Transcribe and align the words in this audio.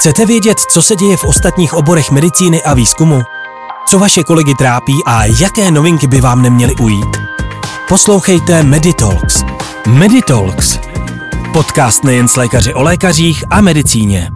Chcete 0.00 0.26
vědět, 0.26 0.60
co 0.60 0.82
se 0.82 0.96
děje 0.96 1.16
v 1.16 1.24
ostatních 1.24 1.74
oborech 1.74 2.10
medicíny 2.10 2.62
a 2.62 2.74
výzkumu? 2.74 3.22
Co 3.86 3.98
vaše 3.98 4.24
kolegy 4.24 4.54
trápí 4.54 4.92
a 5.06 5.24
jaké 5.24 5.70
novinky 5.70 6.06
by 6.06 6.20
vám 6.20 6.42
neměly 6.42 6.74
ujít? 6.76 7.16
Poslouchejte 7.88 8.62
Meditalks. 8.62 9.44
Meditalks. 9.88 10.78
Podcast 11.52 12.04
nejen 12.04 12.28
s 12.28 12.36
lékaři 12.36 12.74
o 12.74 12.82
lékařích 12.82 13.44
a 13.50 13.60
medicíně. 13.60 14.30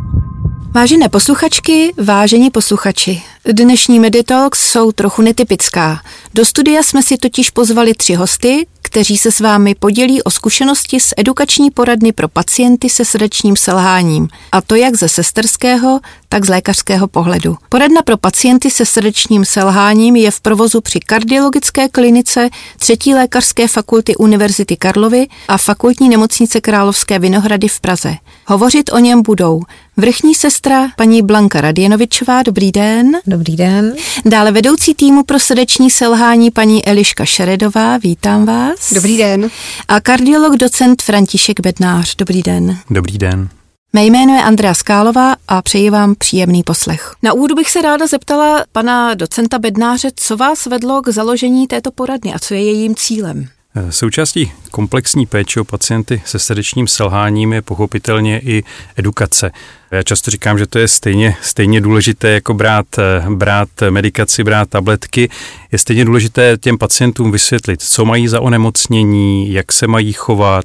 Vážené 0.74 1.08
posluchačky, 1.08 1.94
vážení 2.04 2.50
posluchači, 2.50 3.22
dnešní 3.52 4.00
Meditalks 4.00 4.70
jsou 4.70 4.92
trochu 4.92 5.22
netypická. 5.22 6.00
Do 6.34 6.44
studia 6.44 6.82
jsme 6.82 7.02
si 7.02 7.16
totiž 7.16 7.50
pozvali 7.50 7.94
tři 7.94 8.14
hosty, 8.14 8.66
kteří 8.82 9.18
se 9.18 9.32
s 9.32 9.40
vámi 9.40 9.74
podělí 9.74 10.22
o 10.22 10.30
zkušenosti 10.30 11.00
z 11.00 11.14
edukační 11.16 11.70
poradny 11.70 12.12
pro 12.12 12.28
pacienty 12.28 12.90
se 12.90 13.04
srdečním 13.04 13.56
selháním, 13.56 14.28
a 14.52 14.60
to 14.60 14.74
jak 14.74 14.94
ze 14.94 15.08
sesterského, 15.08 16.00
tak 16.34 16.44
z 16.44 16.48
lékařského 16.48 17.08
pohledu. 17.08 17.56
Poradna 17.68 18.02
pro 18.02 18.16
pacienty 18.16 18.70
se 18.70 18.86
srdečním 18.86 19.44
selháním 19.44 20.16
je 20.16 20.30
v 20.30 20.40
provozu 20.40 20.80
při 20.80 21.00
kardiologické 21.00 21.88
klinice 21.88 22.50
třetí 22.78 23.14
lékařské 23.14 23.68
fakulty 23.68 24.16
Univerzity 24.16 24.76
Karlovy 24.76 25.26
a 25.48 25.58
fakultní 25.58 26.08
nemocnice 26.08 26.60
Královské 26.60 27.18
Vinohrady 27.18 27.68
v 27.68 27.80
Praze. 27.80 28.14
Hovořit 28.46 28.92
o 28.92 28.98
něm 28.98 29.22
budou 29.22 29.62
vrchní 29.96 30.34
sestra 30.34 30.88
paní 30.96 31.22
Blanka 31.22 31.60
Radjenovičová, 31.60 32.42
dobrý 32.42 32.72
den. 32.72 33.12
Dobrý 33.26 33.56
den. 33.56 33.94
Dále 34.24 34.52
vedoucí 34.52 34.94
týmu 34.94 35.24
pro 35.24 35.38
srdeční 35.38 35.90
selhání 35.90 36.50
paní 36.50 36.86
Eliška 36.86 37.24
Šeredová, 37.24 37.98
vítám 37.98 38.46
vás. 38.46 38.92
Dobrý 38.92 39.18
den. 39.18 39.50
A 39.88 40.00
kardiolog 40.00 40.56
docent 40.56 41.02
František 41.02 41.60
Bednář, 41.60 42.16
dobrý 42.16 42.42
den. 42.42 42.78
Dobrý 42.90 43.18
den. 43.18 43.48
Mé 43.94 44.04
jméno 44.04 44.34
je 44.34 44.42
Andrea 44.42 44.74
Skálová 44.74 45.36
a 45.48 45.62
přeji 45.62 45.90
vám 45.90 46.14
příjemný 46.14 46.62
poslech. 46.62 47.14
Na 47.22 47.32
úvodu 47.32 47.54
bych 47.54 47.70
se 47.70 47.82
ráda 47.82 48.06
zeptala 48.06 48.64
pana 48.72 49.14
docenta 49.14 49.58
Bednáře, 49.58 50.08
co 50.16 50.36
vás 50.36 50.66
vedlo 50.66 51.02
k 51.02 51.08
založení 51.08 51.66
této 51.66 51.90
poradny 51.90 52.34
a 52.34 52.38
co 52.38 52.54
je 52.54 52.64
jejím 52.64 52.94
cílem? 52.94 53.48
Součástí 53.90 54.52
komplexní 54.70 55.26
péče 55.26 55.60
o 55.60 55.64
pacienty 55.64 56.22
se 56.24 56.38
srdečním 56.38 56.88
selháním 56.88 57.52
je 57.52 57.62
pochopitelně 57.62 58.40
i 58.40 58.64
edukace. 58.96 59.50
Já 59.90 60.02
často 60.02 60.30
říkám, 60.30 60.58
že 60.58 60.66
to 60.66 60.78
je 60.78 60.88
stejně, 60.88 61.36
stejně 61.42 61.80
důležité 61.80 62.28
jako 62.28 62.54
brát, 62.54 62.86
brát 63.28 63.68
medikaci, 63.90 64.44
brát 64.44 64.68
tabletky. 64.68 65.30
Je 65.72 65.78
stejně 65.78 66.04
důležité 66.04 66.56
těm 66.60 66.78
pacientům 66.78 67.32
vysvětlit, 67.32 67.82
co 67.82 68.04
mají 68.04 68.28
za 68.28 68.40
onemocnění, 68.40 69.52
jak 69.52 69.72
se 69.72 69.86
mají 69.86 70.12
chovat, 70.12 70.64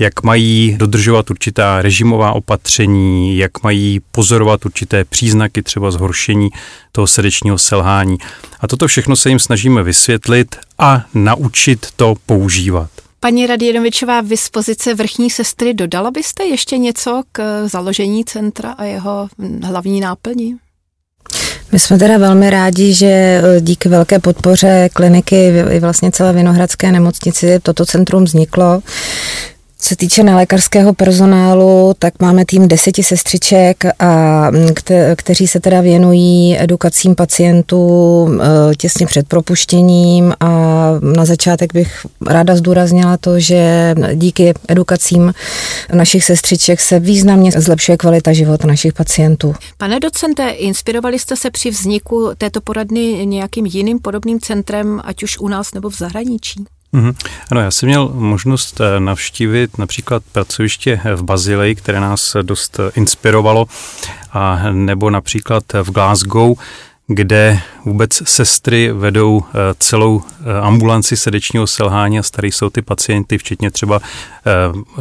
jak 0.00 0.22
mají 0.22 0.76
dodržovat 0.78 1.30
určitá 1.30 1.82
režimová 1.82 2.32
opatření, 2.32 3.36
jak 3.36 3.62
mají 3.62 4.00
pozorovat 4.10 4.66
určité 4.66 5.04
příznaky 5.04 5.62
třeba 5.62 5.90
zhoršení 5.90 6.48
toho 6.92 7.06
srdečního 7.06 7.58
selhání. 7.58 8.18
A 8.60 8.66
toto 8.66 8.86
všechno 8.86 9.16
se 9.16 9.28
jim 9.28 9.38
snažíme 9.38 9.82
vysvětlit 9.82 10.56
a 10.78 11.04
naučit 11.14 11.86
to 11.96 12.14
používat. 12.26 12.90
Paní 13.20 13.46
Radjenovičová, 13.46 14.20
vy 14.20 14.36
z 14.36 14.48
pozice 14.48 14.94
vrchní 14.94 15.30
sestry 15.30 15.74
dodala 15.74 16.10
byste 16.10 16.44
ještě 16.44 16.78
něco 16.78 17.22
k 17.32 17.66
založení 17.68 18.24
centra 18.24 18.70
a 18.70 18.84
jeho 18.84 19.28
hlavní 19.62 20.00
náplni? 20.00 20.56
My 21.72 21.78
jsme 21.78 21.98
teda 21.98 22.18
velmi 22.18 22.50
rádi, 22.50 22.94
že 22.94 23.06
e, 23.06 23.42
díky 23.60 23.88
velké 23.88 24.18
podpoře 24.18 24.88
kliniky 24.92 25.52
i 25.70 25.80
vlastně 25.80 26.10
celé 26.12 26.32
Vinohradské 26.32 26.92
nemocnici 26.92 27.60
toto 27.62 27.86
centrum 27.86 28.24
vzniklo. 28.24 28.82
Co 29.80 29.88
se 29.88 29.96
týče 29.96 30.22
nelékařského 30.22 30.94
personálu, 30.94 31.94
tak 31.98 32.14
máme 32.20 32.44
tým 32.44 32.68
deseti 32.68 33.02
sestřiček, 33.02 33.84
a 33.98 34.46
kte, 34.74 35.16
kteří 35.16 35.46
se 35.46 35.60
teda 35.60 35.80
věnují 35.80 36.56
edukacím 36.60 37.14
pacientů 37.14 38.28
e, 38.70 38.74
těsně 38.74 39.06
před 39.06 39.28
propuštěním 39.28 40.34
a 40.40 40.46
na 41.16 41.24
začátek 41.24 41.72
bych 41.72 42.06
ráda 42.26 42.56
zdůraznila 42.56 43.16
to, 43.16 43.40
že 43.40 43.94
díky 44.14 44.54
edukacím 44.68 45.32
našich 45.92 46.24
sestřiček 46.24 46.80
se 46.80 47.00
významně 47.00 47.52
zlepšuje 47.52 47.96
kvalita 47.96 48.32
života 48.32 48.68
našich 48.68 48.92
pacientů. 48.92 49.54
Pane 49.78 50.00
docente, 50.00 50.48
inspirovali 50.50 51.18
jste 51.18 51.36
se 51.36 51.50
při 51.50 51.70
vzniku 51.70 52.30
této 52.38 52.60
poradny 52.60 53.26
nějakým 53.26 53.66
jiným 53.66 53.98
podobným 53.98 54.40
centrem, 54.40 55.00
ať 55.04 55.22
už 55.22 55.38
u 55.38 55.48
nás 55.48 55.74
nebo 55.74 55.90
v 55.90 55.98
zahraničí? 55.98 56.64
Mm-hmm. 56.94 57.14
Ano, 57.50 57.60
já 57.60 57.70
jsem 57.70 57.86
měl 57.86 58.10
možnost 58.14 58.80
eh, 58.80 59.00
navštívit 59.00 59.78
například 59.78 60.22
pracoviště 60.32 61.00
v 61.14 61.22
Bazileji, 61.22 61.74
které 61.74 62.00
nás 62.00 62.36
dost 62.42 62.80
inspirovalo, 62.94 63.66
a 64.32 64.70
nebo 64.72 65.10
například 65.10 65.64
v 65.82 65.90
Glasgow, 65.90 66.58
kde 67.06 67.60
vůbec 67.84 68.22
sestry 68.24 68.92
vedou 68.92 69.42
eh, 69.42 69.74
celou 69.78 70.22
eh, 70.22 70.60
ambulanci 70.60 71.16
srdečního 71.16 71.66
selhání 71.66 72.18
a 72.18 72.22
starají 72.22 72.52
se 72.52 72.64
o 72.64 72.70
ty 72.70 72.82
pacienty, 72.82 73.38
včetně 73.38 73.70
třeba 73.70 74.00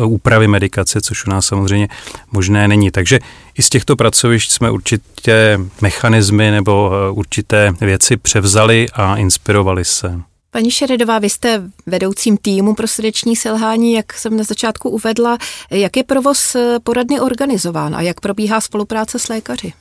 úpravy 0.05 0.47
medikace, 0.47 1.01
což 1.01 1.25
u 1.25 1.29
nás 1.29 1.45
samozřejmě 1.45 1.87
možné 2.31 2.67
není. 2.67 2.91
Takže 2.91 3.19
i 3.57 3.61
z 3.61 3.69
těchto 3.69 3.95
pracovišť 3.95 4.51
jsme 4.51 4.71
určitě 4.71 5.59
mechanismy 5.81 6.51
nebo 6.51 6.91
určité 7.11 7.73
věci 7.81 8.17
převzali 8.17 8.87
a 8.93 9.15
inspirovali 9.15 9.85
se. 9.85 10.28
Paní 10.51 10.71
Šeredová, 10.71 11.19
vy 11.19 11.29
jste 11.29 11.61
vedoucím 11.85 12.37
týmu 12.37 12.73
pro 12.73 12.87
srdeční 12.87 13.35
selhání, 13.35 13.93
jak 13.93 14.13
jsem 14.13 14.37
na 14.37 14.43
začátku 14.43 14.89
uvedla. 14.89 15.37
Jak 15.69 15.97
je 15.97 16.03
provoz 16.03 16.55
eh, 16.55 16.79
poradny 16.83 17.19
organizován 17.19 17.95
a 17.95 18.01
jak 18.01 18.19
probíhá 18.19 18.61
spolupráce 18.61 19.19
s 19.19 19.27
lékaři? 19.27 19.73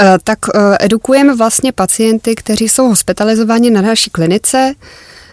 Eh, 0.00 0.18
tak 0.24 0.38
eh, 0.54 0.76
edukujeme 0.80 1.36
vlastně 1.36 1.72
pacienty, 1.72 2.34
kteří 2.34 2.68
jsou 2.68 2.88
hospitalizováni 2.88 3.70
na 3.70 3.82
naší 3.82 4.10
klinice. 4.10 4.74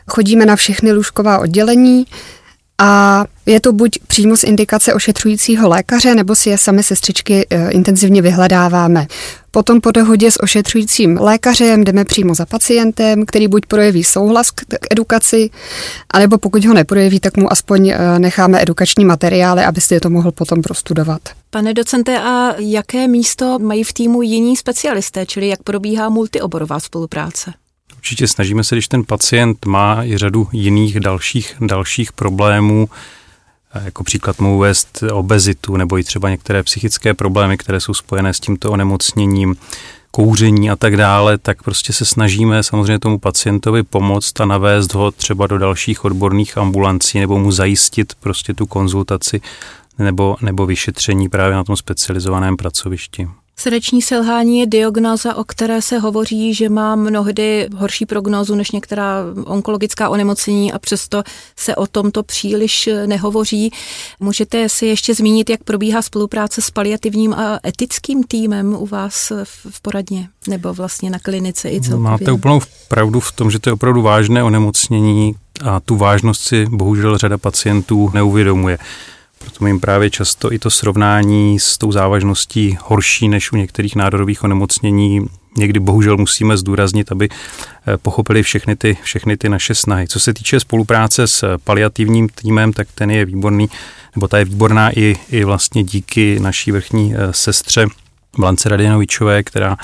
Chodíme 0.07 0.45
na 0.45 0.55
všechny 0.55 0.91
lůžková 0.91 1.39
oddělení 1.39 2.05
a 2.77 3.25
je 3.45 3.61
to 3.61 3.73
buď 3.73 3.99
přímo 4.07 4.37
z 4.37 4.43
indikace 4.43 4.93
ošetřujícího 4.93 5.69
lékaře, 5.69 6.15
nebo 6.15 6.35
si 6.35 6.49
je 6.49 6.57
sami 6.57 6.83
sestřičky 6.83 7.47
intenzivně 7.69 8.21
vyhledáváme. 8.21 9.07
Potom 9.51 9.81
po 9.81 9.91
dohodě 9.91 10.31
s 10.31 10.43
ošetřujícím 10.43 11.17
lékařem 11.21 11.83
jdeme 11.83 12.05
přímo 12.05 12.35
za 12.35 12.45
pacientem, 12.45 13.25
který 13.25 13.47
buď 13.47 13.65
projeví 13.65 14.03
souhlas 14.03 14.51
k 14.51 14.61
edukaci, 14.91 15.49
anebo 16.13 16.37
pokud 16.37 16.65
ho 16.65 16.73
neprojeví, 16.73 17.19
tak 17.19 17.37
mu 17.37 17.51
aspoň 17.51 17.89
eh, 17.89 18.19
necháme 18.19 18.61
edukační 18.61 19.05
materiály, 19.05 19.63
aby 19.63 19.81
si 19.81 19.93
je 19.93 19.99
to 19.99 20.09
mohl 20.09 20.31
potom 20.31 20.61
prostudovat. 20.61 21.21
Pane 21.49 21.73
docente, 21.73 22.19
a 22.19 22.55
jaké 22.57 23.07
místo 23.07 23.59
mají 23.59 23.83
v 23.83 23.93
týmu 23.93 24.21
jiní 24.21 24.55
specialisté, 24.55 25.25
čili 25.25 25.47
jak 25.47 25.63
probíhá 25.63 26.09
multioborová 26.09 26.79
spolupráce? 26.79 27.53
Určitě 27.95 28.27
snažíme 28.27 28.63
se, 28.63 28.75
když 28.75 28.87
ten 28.87 29.03
pacient 29.03 29.65
má 29.65 30.03
i 30.03 30.17
řadu 30.17 30.47
jiných 30.51 30.99
dalších, 30.99 31.55
dalších 31.59 32.11
problémů, 32.11 32.89
jako 33.83 34.03
příklad 34.03 34.39
mohu 34.39 34.55
uvést 34.55 35.03
obezitu 35.11 35.77
nebo 35.77 35.97
i 35.97 36.03
třeba 36.03 36.29
některé 36.29 36.63
psychické 36.63 37.13
problémy, 37.13 37.57
které 37.57 37.79
jsou 37.79 37.93
spojené 37.93 38.33
s 38.33 38.39
tímto 38.39 38.71
onemocněním, 38.71 39.55
kouření 40.11 40.69
a 40.69 40.75
tak 40.75 40.97
dále, 40.97 41.37
tak 41.37 41.63
prostě 41.63 41.93
se 41.93 42.05
snažíme 42.05 42.63
samozřejmě 42.63 42.99
tomu 42.99 43.19
pacientovi 43.19 43.83
pomoct 43.83 44.41
a 44.41 44.45
navést 44.45 44.93
ho 44.93 45.11
třeba 45.11 45.47
do 45.47 45.57
dalších 45.57 46.05
odborných 46.05 46.57
ambulancí 46.57 47.19
nebo 47.19 47.39
mu 47.39 47.51
zajistit 47.51 48.13
prostě 48.19 48.53
tu 48.53 48.65
konzultaci 48.65 49.41
nebo, 49.99 50.37
nebo 50.41 50.65
vyšetření 50.65 51.29
právě 51.29 51.55
na 51.55 51.63
tom 51.63 51.77
specializovaném 51.77 52.57
pracovišti. 52.57 53.27
Srdeční 53.59 54.01
selhání 54.01 54.59
je 54.59 54.65
diagnoza, 54.65 55.35
o 55.35 55.43
které 55.43 55.81
se 55.81 55.99
hovoří, 55.99 56.53
že 56.53 56.69
má 56.69 56.95
mnohdy 56.95 57.67
horší 57.75 58.05
prognózu 58.05 58.55
než 58.55 58.71
některá 58.71 59.23
onkologická 59.45 60.09
onemocnění 60.09 60.73
a 60.73 60.79
přesto 60.79 61.23
se 61.55 61.75
o 61.75 61.87
tomto 61.87 62.23
příliš 62.23 62.89
nehovoří. 63.05 63.71
Můžete 64.19 64.69
si 64.69 64.85
ještě 64.85 65.15
zmínit, 65.15 65.49
jak 65.49 65.63
probíhá 65.63 66.01
spolupráce 66.01 66.61
s 66.61 66.71
paliativním 66.71 67.33
a 67.33 67.59
etickým 67.67 68.23
týmem 68.23 68.75
u 68.79 68.85
vás 68.85 69.31
v 69.69 69.81
poradně 69.81 70.29
nebo 70.47 70.73
vlastně 70.73 71.09
na 71.09 71.19
klinice 71.19 71.69
i 71.69 71.81
celkově? 71.81 72.03
Máte 72.03 72.31
úplnou 72.31 72.59
pravdu 72.87 73.19
v 73.19 73.31
tom, 73.31 73.51
že 73.51 73.59
to 73.59 73.69
je 73.69 73.73
opravdu 73.73 74.01
vážné 74.01 74.43
onemocnění 74.43 75.35
a 75.61 75.79
tu 75.79 75.95
vážnost 75.95 76.41
si 76.41 76.65
bohužel 76.65 77.17
řada 77.17 77.37
pacientů 77.37 78.11
neuvědomuje. 78.13 78.77
Proto 79.39 79.67
jim 79.67 79.79
právě 79.79 80.09
často 80.09 80.53
i 80.53 80.59
to 80.59 80.69
srovnání 80.69 81.59
s 81.59 81.77
tou 81.77 81.91
závažností 81.91 82.77
horší 82.81 83.29
než 83.29 83.51
u 83.51 83.55
některých 83.55 83.95
nádorových 83.95 84.43
onemocnění 84.43 85.27
někdy 85.57 85.79
bohužel 85.79 86.17
musíme 86.17 86.57
zdůraznit, 86.57 87.11
aby 87.11 87.29
eh, 87.29 87.97
pochopili 87.97 88.43
všechny 88.43 88.75
ty, 88.75 88.97
všechny 89.03 89.37
ty 89.37 89.49
naše 89.49 89.75
snahy. 89.75 90.07
Co 90.07 90.19
se 90.19 90.33
týče 90.33 90.59
spolupráce 90.59 91.27
s 91.27 91.57
paliativním 91.63 92.29
týmem, 92.29 92.73
tak 92.73 92.87
ten 92.95 93.11
je 93.11 93.25
výborný, 93.25 93.69
nebo 94.15 94.27
ta 94.27 94.37
je 94.37 94.45
výborná 94.45 94.99
i, 94.99 95.15
i 95.29 95.43
vlastně 95.43 95.83
díky 95.83 96.39
naší 96.39 96.71
vrchní 96.71 97.13
eh, 97.15 97.33
sestře 97.33 97.87
Blance 98.37 98.69
Radinovičové, 98.69 99.43
která 99.43 99.77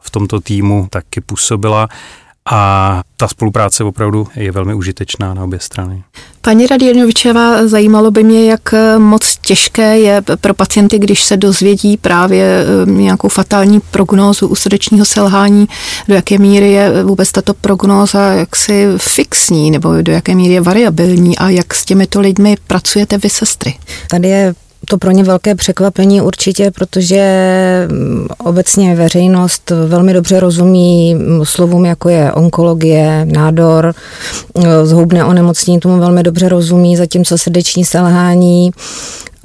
v 0.00 0.10
tomto 0.10 0.40
týmu 0.40 0.86
taky 0.90 1.20
působila 1.20 1.88
a 2.50 3.02
ta 3.16 3.28
spolupráce 3.28 3.84
opravdu 3.84 4.28
je 4.34 4.52
velmi 4.52 4.74
užitečná 4.74 5.34
na 5.34 5.44
obě 5.44 5.60
strany. 5.60 6.02
Paní 6.40 6.66
Radinovičeva, 6.66 7.66
zajímalo 7.66 8.10
by 8.10 8.24
mě, 8.24 8.50
jak 8.50 8.74
moc 8.98 9.36
těžké 9.36 9.98
je 9.98 10.22
pro 10.40 10.54
pacienty, 10.54 10.98
když 10.98 11.24
se 11.24 11.36
dozvědí 11.36 11.96
právě 11.96 12.44
eh, 12.44 12.90
nějakou 12.90 13.28
fatální 13.28 13.80
prognózu 13.80 14.48
u 14.48 14.54
srdečního 14.54 15.04
selhání, 15.04 15.68
do 16.08 16.14
jaké 16.14 16.38
míry 16.38 16.72
je 16.72 17.04
vůbec 17.04 17.32
tato 17.32 17.54
prognóza 17.54 18.20
jaksi 18.32 18.86
fixní, 18.96 19.70
nebo 19.70 20.02
do 20.02 20.12
jaké 20.12 20.34
míry 20.34 20.54
je 20.54 20.60
variabilní 20.60 21.38
a 21.38 21.50
jak 21.50 21.74
s 21.74 21.84
těmito 21.84 22.20
lidmi 22.20 22.56
pracujete 22.66 23.18
vy, 23.18 23.30
sestry? 23.30 23.74
Tady 24.08 24.28
je 24.28 24.54
to 24.88 24.98
pro 24.98 25.10
ně 25.10 25.24
velké 25.24 25.54
překvapení 25.54 26.20
určitě, 26.20 26.70
protože 26.70 27.22
mm, 27.90 28.26
obecně 28.38 28.94
veřejnost 28.94 29.72
velmi 29.86 30.12
dobře 30.12 30.40
rozumí 30.40 31.16
slovům, 31.42 31.84
jako 31.84 32.08
je 32.08 32.32
onkologie, 32.32 33.24
nádor, 33.24 33.94
mm, 34.54 34.64
zhoubné 34.84 35.24
onemocnění, 35.24 35.80
tomu 35.80 35.98
velmi 35.98 36.22
dobře 36.22 36.48
rozumí, 36.48 36.96
zatímco 36.96 37.38
srdeční 37.38 37.84
selhání 37.84 38.70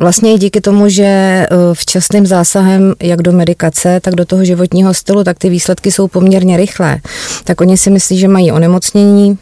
Vlastně 0.02 0.34
i 0.34 0.38
díky 0.38 0.62
tomu, 0.62 0.90
že 0.90 1.04
e, 1.04 1.48
včasným 1.74 2.26
zásahem 2.26 2.94
jak 3.02 3.22
do 3.22 3.32
medikace, 3.32 4.00
tak 4.00 4.16
do 4.16 4.26
toho 4.26 4.46
životního 4.46 4.94
stylu, 4.94 5.24
tak 5.24 5.40
ty 5.40 5.50
výsledky 5.50 5.92
jsou 5.92 6.08
poměrně 6.08 6.58
rychlé. 6.58 7.00
Tak 7.44 7.62
oni 7.62 7.78
si 7.78 7.90
myslí, 7.90 8.18
že 8.18 8.28
mají 8.28 8.52
onemocnění, 8.52 9.38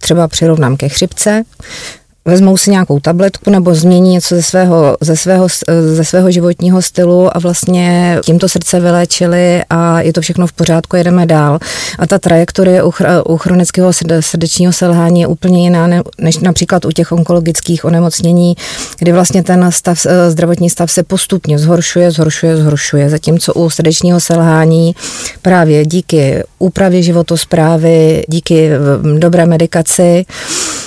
třeba 0.00 0.28
přirovnám 0.28 0.76
ke 0.76 0.88
chřipce, 0.88 1.42
vezmou 2.24 2.56
si 2.56 2.70
nějakou 2.70 3.00
tabletku 3.00 3.50
nebo 3.50 3.74
změní 3.74 4.12
něco 4.12 4.34
ze 4.34 4.42
svého, 4.42 4.96
ze 5.00 5.16
svého, 5.16 5.48
ze 5.94 6.04
svého 6.04 6.30
životního 6.30 6.82
stylu 6.82 7.36
a 7.36 7.38
vlastně 7.38 8.18
tímto 8.24 8.48
srdce 8.48 8.80
vyléčili 8.80 9.62
a 9.70 10.00
je 10.00 10.12
to 10.12 10.20
všechno 10.20 10.46
v 10.46 10.52
pořádku, 10.52 10.96
jedeme 10.96 11.26
dál. 11.26 11.58
A 11.98 12.06
ta 12.06 12.18
trajektorie 12.18 12.82
u, 12.82 12.92
u 13.26 13.36
chronického 13.36 13.92
srdečního 14.20 14.72
selhání 14.72 15.20
je 15.20 15.26
úplně 15.26 15.62
jiná 15.62 15.88
než 16.18 16.38
například 16.38 16.84
u 16.84 16.90
těch 16.90 17.12
onkologických 17.12 17.84
onemocnění, 17.84 18.54
kdy 18.98 19.12
vlastně 19.12 19.42
ten 19.42 19.70
stav, 19.72 19.98
zdravotní 20.28 20.70
stav 20.70 20.90
se 20.90 21.02
postupně 21.02 21.58
zhoršuje, 21.58 22.10
zhoršuje, 22.10 22.56
zhoršuje. 22.56 23.10
Zatímco 23.10 23.54
u 23.54 23.70
srdečního 23.70 24.20
selhání 24.20 24.94
právě 25.42 25.86
díky 25.86 26.42
úpravě 26.58 27.02
životosprávy, 27.02 28.24
díky 28.28 28.70
dobré 29.18 29.46
medikaci 29.46 30.24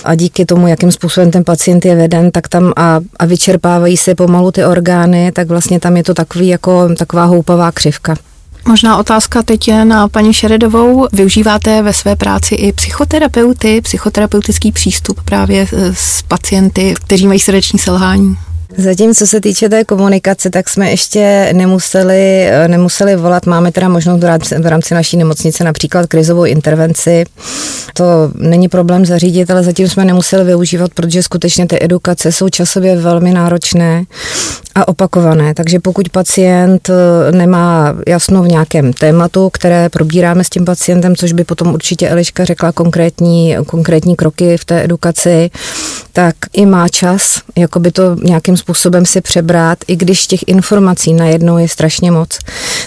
a 0.04 0.16
díky 0.16 0.46
tomu, 0.46 0.68
jakým 0.68 0.92
způsobem 0.92 1.32
ten 1.32 1.44
pacient 1.44 1.86
je 1.86 1.96
veden, 1.96 2.32
tak 2.32 2.48
tam 2.48 2.74
a, 2.76 3.00
a 3.20 3.26
vyčerpávají 3.26 3.98
se 3.98 4.16
pomalu 4.16 4.52
ty 4.52 4.66
orgány, 4.66 5.32
tak 5.32 5.48
vlastně 5.48 5.80
tam 5.80 5.98
je 5.98 6.04
to 6.04 6.14
takový 6.14 6.48
jako 6.48 6.90
taková 6.96 7.26
houpavá 7.26 7.72
křivka. 7.72 8.16
Možná 8.68 8.98
otázka 8.98 9.44
teď 9.44 9.68
je 9.68 9.86
na 9.86 10.08
paní 10.08 10.34
Šeredovou. 10.34 11.08
Využíváte 11.14 11.82
ve 11.82 11.94
své 11.94 12.16
práci 12.16 12.56
i 12.56 12.74
psychoterapeuty, 12.74 13.82
psychoterapeutický 13.82 14.72
přístup 14.72 15.22
právě 15.26 15.68
s 15.94 16.22
pacienty, 16.22 16.94
kteří 17.06 17.28
mají 17.28 17.40
srdeční 17.40 17.80
selhání? 17.80 18.38
Zatím, 18.76 19.14
co 19.16 19.28
se 19.28 19.42
týče 19.42 19.70
té 19.70 19.84
komunikace, 19.84 20.50
tak 20.50 20.70
jsme 20.70 20.90
ještě 20.90 21.50
nemuseli, 21.54 22.50
nemuseli 22.68 23.16
volat. 23.16 23.46
Máme 23.46 23.72
teda 23.72 23.90
možnost 23.90 24.24
v 24.60 24.66
rámci 24.66 24.94
naší 24.94 25.18
nemocnice 25.18 25.64
například 25.64 26.08
krizovou 26.08 26.46
intervenci. 26.46 27.24
To 27.94 28.04
není 28.36 28.68
problém 28.68 29.06
zařídit, 29.06 29.52
ale 29.52 29.64
zatím 29.64 29.90
jsme 29.90 30.06
nemuseli 30.06 30.44
využívat, 30.44 30.92
protože 30.94 31.24
skutečně 31.24 31.68
ty 31.68 31.78
edukace 31.82 32.32
jsou 32.32 32.50
časově 32.50 32.96
velmi 32.96 33.34
náročné 33.34 34.04
a 34.76 34.88
opakované. 34.88 35.54
Takže 35.54 35.80
pokud 35.80 36.10
pacient 36.10 36.90
eh, 36.90 37.32
nemá 37.32 37.96
jasno 38.08 38.44
v 38.44 38.48
nějakém 38.48 38.94
tématu, 38.94 39.50
které 39.50 39.90
probíráme 39.90 40.44
s 40.44 40.50
tím 40.50 40.66
pacientem, 40.66 41.16
což 41.16 41.34
by 41.34 41.44
potom 41.44 41.74
určitě 41.74 42.10
Eliška 42.10 42.46
řekla 42.46 42.72
konkrétní, 42.72 43.56
konkrétní 43.66 44.16
kroky 44.16 44.58
v 44.58 44.66
té 44.66 44.84
edukaci, 44.84 45.50
tak 46.14 46.36
i 46.54 46.66
má 46.66 46.88
čas, 46.88 47.42
jako 47.56 47.80
by 47.80 47.92
to 47.92 48.16
nějakým 48.24 48.57
způsobem 48.58 49.06
si 49.06 49.22
přebrát, 49.22 49.78
i 49.88 49.96
když 49.96 50.28
těch 50.28 50.48
informací 50.48 51.14
najednou 51.14 51.58
je 51.58 51.68
strašně 51.68 52.12
moc. 52.12 52.40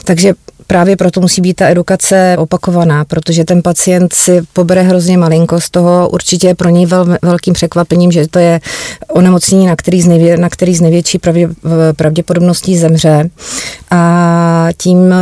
Takže 0.04 0.34
právě 0.66 0.96
proto 0.96 1.20
musí 1.20 1.40
být 1.40 1.54
ta 1.54 1.68
edukace 1.68 2.36
opakovaná, 2.38 3.04
protože 3.04 3.44
ten 3.44 3.62
pacient 3.62 4.12
si 4.12 4.42
pobere 4.52 4.82
hrozně 4.82 5.18
malinko 5.18 5.60
z 5.60 5.70
toho. 5.70 6.08
Určitě 6.08 6.46
je 6.46 6.54
pro 6.54 6.68
něj 6.68 6.86
vel, 6.86 7.16
velkým 7.22 7.54
překvapením, 7.54 8.12
že 8.12 8.28
to 8.28 8.38
je 8.38 8.60
onemocnění, 9.08 9.66
na 9.66 9.76
který 9.76 10.02
z, 10.02 10.06
nejvě, 10.06 10.36
na 10.36 10.48
který 10.48 10.74
z 10.74 10.80
největší 10.80 11.18
pravdě, 11.18 11.48
pravděpodobností 11.96 12.78
zemře. 12.78 13.30
A 13.90 14.68
tím 14.76 15.14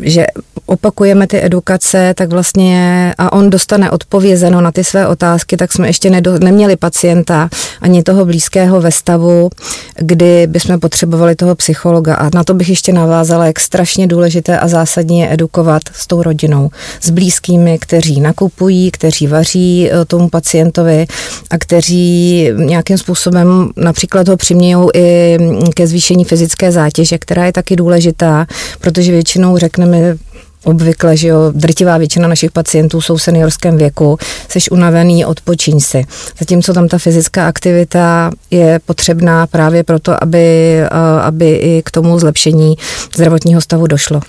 že 0.00 0.26
opakujeme 0.66 1.26
ty 1.26 1.44
edukace, 1.44 2.14
tak 2.16 2.30
vlastně 2.30 3.14
a 3.18 3.32
on 3.32 3.50
dostane 3.50 3.90
odpovězeno 3.90 4.60
na 4.60 4.72
ty 4.72 4.84
své 4.84 5.06
otázky, 5.06 5.56
tak 5.56 5.72
jsme 5.72 5.86
ještě 5.88 6.10
nedo, 6.10 6.38
neměli 6.38 6.76
pacienta 6.76 7.48
ani 7.80 8.02
toho 8.02 8.24
blízkého 8.24 8.80
ve 8.80 8.92
stavu, 8.92 9.50
kdy 9.96 10.46
bychom 10.46 10.80
potřebovali 10.80 11.34
toho 11.34 11.54
psychologa. 11.54 12.14
A 12.14 12.30
na 12.34 12.44
to 12.44 12.54
bych 12.54 12.68
ještě 12.68 12.92
navázala, 12.92 13.46
jak 13.46 13.60
strašně 13.60 14.06
důležité 14.06 14.58
a 14.58 14.68
zásadně 14.68 15.22
je 15.22 15.32
edukovat 15.32 15.82
s 15.92 16.06
tou 16.06 16.22
rodinou, 16.22 16.70
s 17.00 17.10
blízkými, 17.10 17.78
kteří 17.78 18.20
nakupují, 18.20 18.90
kteří 18.90 19.26
vaří 19.26 19.90
eh, 19.90 20.04
tomu 20.04 20.28
pacientovi 20.28 21.06
a 21.50 21.58
kteří 21.58 22.48
nějakým 22.54 22.98
způsobem 22.98 23.70
například 23.76 24.28
ho 24.28 24.36
přimějou 24.36 24.90
i 24.94 25.38
ke 25.74 25.86
zvýšení 25.86 26.24
fyzické 26.24 26.72
zátěže, 26.72 27.18
která 27.18 27.44
je 27.44 27.52
taky 27.52 27.76
důležitá, 27.76 28.46
protože 28.80 29.12
většinou 29.12 29.58
řekneme 29.58 30.16
obvykle, 30.64 31.16
že 31.16 31.28
jo, 31.28 31.38
drtivá 31.54 31.98
většina 31.98 32.28
našich 32.28 32.50
pacientů 32.50 33.00
jsou 33.00 33.16
v 33.16 33.22
seniorském 33.22 33.76
věku, 33.76 34.18
seš 34.48 34.70
unavený, 34.70 35.24
odpočiň 35.24 35.80
si. 35.80 36.04
Zatímco 36.38 36.72
tam 36.72 36.88
ta 36.88 36.98
fyzická 36.98 37.48
aktivita 37.48 38.30
je 38.50 38.80
potřebná 38.86 39.46
právě 39.46 39.84
proto, 39.84 40.22
aby, 40.22 40.78
aby 41.22 41.56
i 41.56 41.82
k 41.84 41.90
tomu 41.90 42.18
zlepšení 42.18 42.76
zdravotního 43.14 43.60
stavu 43.60 43.86
došlo. 43.86 44.20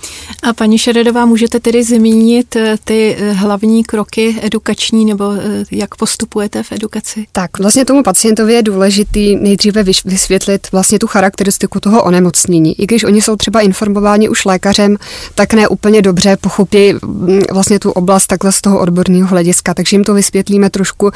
A 0.42 0.52
paní 0.52 0.78
Šeredová, 0.78 1.26
můžete 1.26 1.60
tedy 1.60 1.84
zmínit 1.84 2.56
eh, 2.56 2.76
ty 2.84 3.16
eh, 3.18 3.32
hlavní 3.32 3.84
kroky 3.84 4.36
edukační 4.42 5.04
nebo 5.04 5.32
eh, 5.32 5.64
jak 5.70 5.94
postupujete 5.94 6.62
v 6.62 6.72
edukaci? 6.72 7.26
Tak, 7.32 7.58
vlastně 7.58 7.84
tomu 7.84 8.02
pacientovi 8.02 8.54
je 8.54 8.62
důležitý 8.62 9.36
nejdříve 9.36 9.82
vysvětlit 10.04 10.66
vlastně 10.72 10.98
tu 10.98 11.06
charakteristiku 11.06 11.80
toho 11.80 12.02
onemocnění. 12.02 12.80
I 12.80 12.86
když 12.86 13.04
oni 13.04 13.22
jsou 13.22 13.36
třeba 13.36 13.60
informováni 13.60 14.28
už 14.28 14.44
lékařem, 14.44 14.96
tak 15.34 15.54
ne 15.54 15.68
úplně 15.68 16.02
dobře 16.02 16.19
dobře 16.20 16.36
pochopí 16.36 16.92
mm, 16.92 17.40
vlastně 17.52 17.78
tu 17.78 17.90
oblast 17.90 18.26
takhle 18.26 18.52
z 18.52 18.60
toho 18.60 18.78
odborného 18.78 19.28
hlediska, 19.28 19.74
takže 19.74 19.96
jim 19.96 20.04
to 20.04 20.14
vysvětlíme 20.14 20.70
trošku 20.70 21.10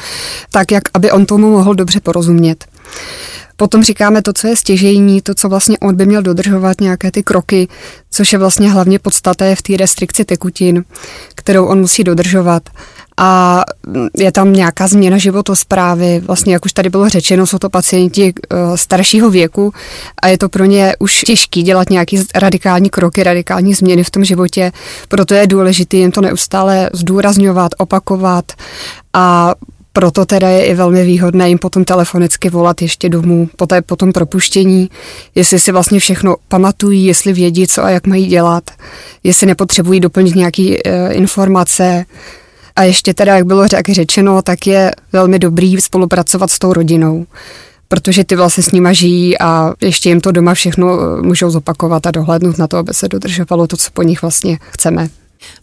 tak, 0.51 0.71
jak 0.71 0.83
aby 0.93 1.11
on 1.11 1.25
tomu 1.25 1.51
mohl 1.51 1.75
dobře 1.75 1.99
porozumět. 1.99 2.65
Potom 3.57 3.83
říkáme 3.83 4.21
to, 4.21 4.33
co 4.33 4.47
je 4.47 4.55
stěžejní, 4.55 5.21
to, 5.21 5.35
co 5.35 5.49
vlastně 5.49 5.77
on 5.79 5.95
by 5.95 6.05
měl 6.05 6.21
dodržovat, 6.21 6.81
nějaké 6.81 7.11
ty 7.11 7.23
kroky, 7.23 7.67
což 8.11 8.33
je 8.33 8.39
vlastně 8.39 8.71
hlavně 8.71 8.99
podstaté 8.99 9.55
v 9.55 9.61
té 9.61 9.77
restrikci 9.77 10.25
tekutin, 10.25 10.83
kterou 11.35 11.65
on 11.65 11.79
musí 11.79 12.03
dodržovat 12.03 12.69
a 13.17 13.63
je 14.17 14.31
tam 14.31 14.53
nějaká 14.53 14.87
změna 14.87 15.17
životosprávy. 15.17 16.21
Vlastně, 16.25 16.53
jak 16.53 16.65
už 16.65 16.73
tady 16.73 16.89
bylo 16.89 17.09
řečeno, 17.09 17.47
jsou 17.47 17.57
to 17.57 17.69
pacienti 17.69 18.33
uh, 18.33 18.75
staršího 18.75 19.29
věku 19.29 19.73
a 20.21 20.27
je 20.27 20.37
to 20.37 20.49
pro 20.49 20.65
ně 20.65 20.93
už 20.99 21.21
těžké 21.21 21.61
dělat 21.61 21.89
nějaké 21.89 22.17
radikální 22.35 22.89
kroky, 22.89 23.23
radikální 23.23 23.73
změny 23.73 24.03
v 24.03 24.09
tom 24.09 24.25
životě. 24.25 24.71
Proto 25.07 25.33
je 25.33 25.47
důležité 25.47 25.97
jim 25.97 26.11
to 26.11 26.21
neustále 26.21 26.89
zdůrazňovat, 26.93 27.71
opakovat 27.77 28.51
a 29.13 29.55
proto 29.93 30.25
teda 30.25 30.49
je 30.49 30.65
i 30.65 30.73
velmi 30.73 31.05
výhodné 31.05 31.49
jim 31.49 31.57
potom 31.57 31.85
telefonicky 31.85 32.49
volat 32.49 32.81
ještě 32.81 33.09
domů 33.09 33.49
po, 33.55 33.67
té, 33.67 33.81
po 33.81 33.95
tom 33.95 34.11
propuštění, 34.11 34.89
jestli 35.35 35.59
si 35.59 35.71
vlastně 35.71 35.99
všechno 35.99 36.35
pamatují, 36.47 37.05
jestli 37.05 37.33
vědí, 37.33 37.67
co 37.67 37.83
a 37.83 37.89
jak 37.89 38.07
mají 38.07 38.25
dělat, 38.25 38.63
jestli 39.23 39.47
nepotřebují 39.47 39.99
doplnit 39.99 40.35
nějaké 40.35 40.63
uh, 40.63 40.71
informace, 41.11 42.05
a 42.75 42.83
ještě 42.83 43.13
teda, 43.13 43.35
jak 43.35 43.45
bylo 43.45 43.63
jak 43.73 43.89
řečeno, 43.89 44.41
tak 44.41 44.67
je 44.67 44.91
velmi 45.13 45.39
dobrý 45.39 45.81
spolupracovat 45.81 46.51
s 46.51 46.59
tou 46.59 46.73
rodinou, 46.73 47.25
protože 47.87 48.23
ty 48.23 48.35
vlastně 48.35 48.63
s 48.63 48.71
nima 48.71 48.93
žijí 48.93 49.39
a 49.39 49.73
ještě 49.81 50.09
jim 50.09 50.21
to 50.21 50.31
doma 50.31 50.53
všechno 50.53 50.99
eh, 51.01 51.21
můžou 51.21 51.49
zopakovat 51.49 52.07
a 52.07 52.11
dohlednout 52.11 52.57
na 52.57 52.67
to, 52.67 52.77
aby 52.77 52.93
se 52.93 53.07
dodržovalo 53.07 53.67
to, 53.67 53.77
co 53.77 53.91
po 53.93 54.03
nich 54.03 54.21
vlastně 54.21 54.57
chceme. 54.69 55.09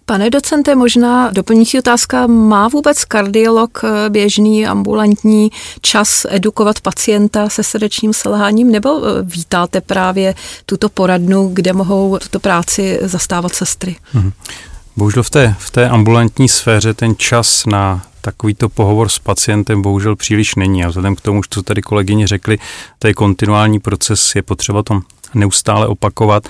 Pane 0.07 0.31
docente, 0.31 0.75
možná 0.75 1.31
doplňující 1.31 1.78
otázka, 1.78 2.26
má 2.26 2.69
vůbec 2.69 3.04
kardiolog 3.04 3.81
eh, 3.85 4.11
běžný 4.11 4.66
ambulantní 4.66 5.50
čas 5.81 6.26
edukovat 6.28 6.81
pacienta 6.81 7.49
se 7.49 7.62
srdečním 7.62 8.12
selháním, 8.12 8.71
nebo 8.71 8.88
eh, 9.04 9.23
vítáte 9.23 9.81
právě 9.81 10.35
tuto 10.66 10.88
poradnu, 10.88 11.50
kde 11.52 11.73
mohou 11.73 12.19
tuto 12.19 12.40
práci 12.40 12.99
zastávat 13.02 13.54
sestry? 13.54 13.97
Hmm. 14.12 14.33
Bohužel 14.96 15.22
v 15.22 15.30
té, 15.30 15.54
v 15.58 15.70
té 15.70 15.88
ambulantní 15.88 16.49
sféře 16.49 16.94
ten 16.94 17.14
čas 17.16 17.66
na 17.66 18.02
takovýto 18.20 18.68
pohovor 18.68 19.08
s 19.08 19.18
pacientem 19.18 19.82
bohužel 19.82 20.16
příliš 20.16 20.54
není. 20.54 20.84
A 20.84 20.88
vzhledem 20.88 21.16
k 21.16 21.20
tomu, 21.20 21.40
co 21.50 21.62
tady 21.62 21.82
kolegyně 21.82 22.26
řekli, 22.26 22.58
to 22.99 23.06
je 23.06 23.14
kontinuální 23.14 23.80
proces, 23.80 24.34
je 24.34 24.42
potřeba 24.42 24.82
to 24.82 25.00
neustále 25.34 25.87
opakovat. 25.87 26.49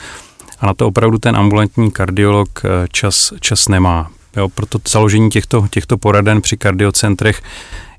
A 0.61 0.67
na 0.67 0.75
to 0.75 0.87
opravdu 0.87 1.19
ten 1.19 1.37
ambulantní 1.37 1.91
kardiolog 1.91 2.49
eh, 2.65 2.69
čas, 2.93 3.33
čas 3.41 3.69
nemá. 3.69 4.11
Jo, 4.37 4.49
proto 4.49 4.79
založení 4.89 5.31
těchto, 5.31 5.67
těchto 5.71 5.99
poraden 5.99 6.41
při 6.41 6.57
kardiocentrech 6.57 7.43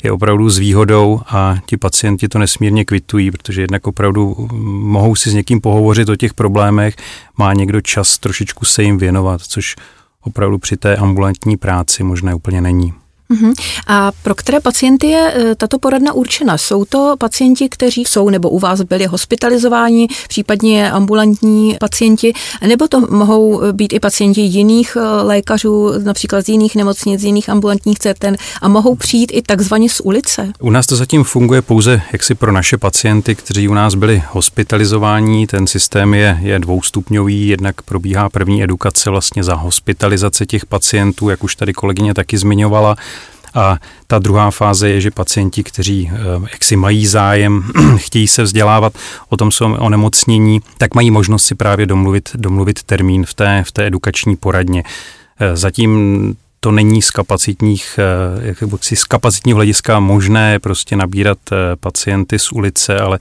je 0.03 0.11
opravdu 0.11 0.49
s 0.49 0.57
výhodou 0.57 1.21
a 1.27 1.55
ti 1.65 1.77
pacienti 1.77 2.27
to 2.27 2.39
nesmírně 2.39 2.85
kvitují, 2.85 3.31
protože 3.31 3.61
jednak 3.61 3.87
opravdu 3.87 4.47
mohou 4.67 5.15
si 5.15 5.29
s 5.29 5.33
někým 5.33 5.61
pohovořit 5.61 6.09
o 6.09 6.15
těch 6.15 6.33
problémech, 6.33 6.95
má 7.37 7.53
někdo 7.53 7.81
čas 7.81 8.17
trošičku 8.17 8.65
se 8.65 8.83
jim 8.83 8.97
věnovat, 8.97 9.41
což 9.41 9.75
opravdu 10.23 10.57
při 10.57 10.77
té 10.77 10.95
ambulantní 10.95 11.57
práci 11.57 12.03
možné 12.03 12.35
úplně 12.35 12.61
není. 12.61 12.93
Uh-huh. 13.31 13.53
A 13.87 14.11
pro 14.23 14.35
které 14.35 14.59
pacienty 14.59 15.07
je 15.07 15.33
e, 15.35 15.55
tato 15.55 15.79
poradna 15.79 16.13
určena? 16.13 16.57
Jsou 16.57 16.85
to 16.85 17.15
pacienti, 17.19 17.69
kteří 17.69 18.05
jsou 18.05 18.29
nebo 18.29 18.49
u 18.49 18.59
vás 18.59 18.81
byli 18.81 19.05
hospitalizováni, 19.05 20.07
případně 20.27 20.91
ambulantní 20.91 21.77
pacienti, 21.79 22.33
nebo 22.67 22.87
to 22.87 22.99
mohou 22.99 23.61
být 23.71 23.93
i 23.93 23.99
pacienti 23.99 24.41
jiných 24.41 24.97
e, 24.99 25.21
lékařů, 25.21 25.91
například 26.03 26.45
z 26.45 26.49
jiných 26.49 26.75
nemocnic, 26.75 27.21
z 27.21 27.23
jiných 27.23 27.49
ambulantních 27.49 27.99
ceten 27.99 28.37
a 28.61 28.67
mohou 28.67 28.95
přijít 28.95 29.31
i 29.33 29.41
takzvaně 29.41 29.89
z 29.89 29.99
ulice? 29.99 30.53
U 30.59 30.69
nás 30.69 30.85
to 30.85 30.95
zatím 30.95 31.23
funguje 31.23 31.61
pouze 31.61 32.01
jaksi 32.13 32.35
pro 32.35 32.51
naše 32.51 32.77
pacienty, 32.77 33.35
kteří 33.35 33.67
u 33.67 33.73
nás 33.73 33.95
byli 33.95 34.23
hospitalizováni. 34.31 35.47
Ten 35.47 35.67
systém 35.67 36.13
je, 36.13 36.39
je 36.41 36.59
dvoustupňový, 36.59 37.47
jednak 37.47 37.81
probíhá 37.81 38.29
první 38.29 38.63
edukace 38.63 39.09
vlastně 39.09 39.43
za 39.43 39.55
hospitalizace 39.55 40.45
těch 40.45 40.65
pacientů, 40.65 41.29
jak 41.29 41.43
už 41.43 41.55
tady 41.55 41.73
kolegyně 41.73 42.13
taky 42.13 42.37
zmiňovala. 42.37 42.95
A 43.53 43.77
ta 44.07 44.19
druhá 44.19 44.51
fáze 44.51 44.89
je, 44.89 45.01
že 45.01 45.11
pacienti, 45.11 45.63
kteří 45.63 46.11
eh, 46.13 46.17
jaksi 46.51 46.75
mají 46.75 47.07
zájem, 47.07 47.63
chtějí 47.97 48.27
se 48.27 48.43
vzdělávat 48.43 48.93
o 49.29 49.37
tom 49.37 49.51
svém 49.51 49.75
onemocnění, 49.79 50.61
tak 50.77 50.95
mají 50.95 51.11
možnost 51.11 51.45
si 51.45 51.55
právě 51.55 51.85
domluvit, 51.85 52.29
domluvit 52.35 52.83
termín 52.83 53.25
v 53.25 53.33
té, 53.33 53.63
v 53.67 53.71
té 53.71 53.87
edukační 53.87 54.35
poradně. 54.35 54.83
Eh, 55.39 55.57
zatím 55.57 56.35
to 56.59 56.71
není 56.71 57.01
z 57.01 57.11
kapacitních, 57.11 57.99
eh, 57.99 58.47
jak 58.47 58.57
si 58.81 58.95
z 58.95 59.03
kapacitního 59.03 59.55
hlediska 59.55 59.99
možné 59.99 60.59
prostě 60.59 60.95
nabírat 60.95 61.37
pacienty 61.79 62.39
z 62.39 62.51
ulice, 62.51 62.99
ale 62.99 63.19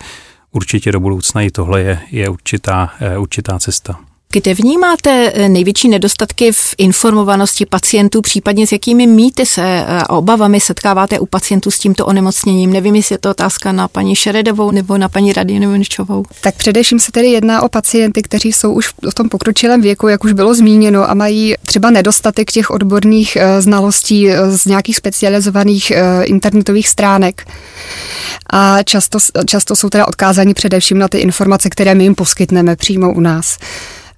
určitě 0.52 0.92
do 0.92 1.00
budoucna 1.00 1.42
i 1.42 1.50
tohle 1.50 1.80
je, 1.80 1.98
je 2.10 2.28
určitá, 2.28 2.90
určitá 3.18 3.58
cesta. 3.58 4.11
Kde 4.32 4.54
vnímáte 4.54 5.32
eh, 5.34 5.48
největší 5.48 5.88
nedostatky 5.88 6.52
v 6.52 6.74
informovanosti 6.78 7.66
pacientů, 7.66 8.22
případně 8.22 8.66
s 8.66 8.72
jakými 8.72 9.06
mýty 9.06 9.46
se 9.46 9.62
eh, 9.62 9.84
a 9.86 10.10
obavami 10.10 10.60
setkáváte 10.60 11.18
u 11.18 11.26
pacientů 11.26 11.70
s 11.70 11.78
tímto 11.78 12.06
onemocněním? 12.06 12.72
Nevím, 12.72 12.94
jestli 12.94 13.14
je 13.14 13.18
to 13.18 13.30
otázka 13.30 13.72
na 13.72 13.88
paní 13.88 14.16
Šeredovou 14.16 14.70
nebo 14.70 14.98
na 14.98 15.08
paní 15.08 15.32
Radinovičovou. 15.32 16.24
Tak 16.40 16.54
především 16.54 16.98
se 16.98 17.12
tedy 17.12 17.28
jedná 17.28 17.62
o 17.62 17.68
pacienty, 17.68 18.22
kteří 18.22 18.52
jsou 18.52 18.72
už 18.72 18.88
v 19.10 19.14
tom 19.14 19.28
pokročilém 19.28 19.80
věku, 19.82 20.08
jak 20.08 20.24
už 20.24 20.32
bylo 20.32 20.54
zmíněno, 20.54 21.10
a 21.10 21.14
mají 21.14 21.54
třeba 21.66 21.90
nedostatek 21.90 22.52
těch 22.52 22.70
odborných 22.70 23.36
eh, 23.36 23.62
znalostí 23.62 24.28
z 24.48 24.66
nějakých 24.66 24.96
specializovaných 24.96 25.92
internetových 26.24 26.88
stránek. 26.88 27.46
A 28.52 28.82
často, 28.82 29.18
často 29.46 29.76
jsou 29.76 29.88
teda 29.88 30.08
odkázáni 30.08 30.54
především 30.54 30.98
na 30.98 31.08
ty 31.08 31.18
informace, 31.18 31.70
které 31.70 31.94
my 31.94 32.04
jim 32.04 32.14
poskytneme 32.14 32.76
přímo 32.76 33.12
u 33.12 33.20
nás. 33.20 33.58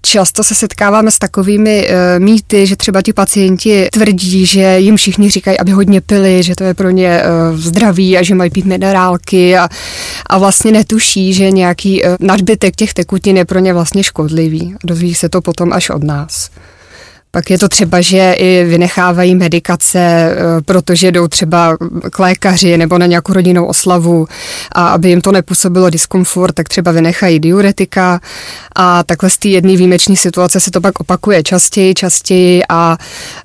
Často 0.06 0.44
se 0.44 0.54
setkáváme 0.54 1.11
s 1.11 1.18
takovými 1.18 1.88
uh, 1.88 2.25
mýty, 2.25 2.66
že 2.66 2.76
třeba 2.76 3.02
ti 3.02 3.12
pacienti 3.12 3.88
tvrdí, 3.92 4.46
že 4.46 4.78
jim 4.78 4.96
všichni 4.96 5.30
říkají, 5.30 5.58
aby 5.58 5.70
hodně 5.70 6.00
pili, 6.00 6.42
že 6.42 6.54
to 6.54 6.64
je 6.64 6.75
pro 6.75 6.90
ně 6.90 7.23
uh, 7.23 7.58
zdraví 7.58 8.18
a 8.18 8.23
že 8.23 8.34
mají 8.34 8.50
pít 8.50 8.64
minerálky 8.64 9.56
a, 9.56 9.68
a 10.26 10.38
vlastně 10.38 10.73
netuší, 10.73 11.34
že 11.34 11.50
nějaký 11.50 12.02
uh, 12.02 12.16
nadbytek 12.20 12.76
těch 12.76 12.94
tekutin 12.94 13.37
je 13.37 13.44
pro 13.44 13.58
ně 13.58 13.73
vlastně 13.73 14.04
škodlivý. 14.04 14.75
Dozví 14.84 15.14
se 15.14 15.28
to 15.28 15.40
potom 15.40 15.73
až 15.73 15.90
od 15.90 16.04
nás. 16.04 16.50
Pak 17.35 17.50
je 17.50 17.59
to 17.59 17.69
třeba, 17.69 18.00
že 18.00 18.33
i 18.33 18.64
vynechávají 18.64 19.35
medikace, 19.35 19.99
eh, 19.99 20.37
protože 20.64 21.12
jdou 21.12 21.29
třeba 21.29 21.76
k 22.11 22.19
lékaři 22.19 22.76
nebo 22.79 22.99
na 22.99 23.07
nějakou 23.07 23.33
rodinnou 23.33 23.67
oslavu 23.67 24.26
a 24.73 24.88
aby 24.88 25.09
jim 25.09 25.21
to 25.21 25.33
nepůsobilo 25.33 25.91
diskomfort, 25.91 26.55
tak 26.55 26.69
třeba 26.69 26.93
vynechají 26.93 27.41
diuretika 27.41 28.21
a 28.76 29.05
takhle 29.05 29.31
z 29.31 29.38
té 29.38 29.49
jedné 29.49 29.76
výjimečné 29.76 30.17
situace 30.17 30.61
se 30.61 30.71
to 30.71 30.81
pak 30.81 31.00
opakuje 31.00 31.43
častěji, 31.43 31.95
častěji 31.95 32.62
a 32.69 32.97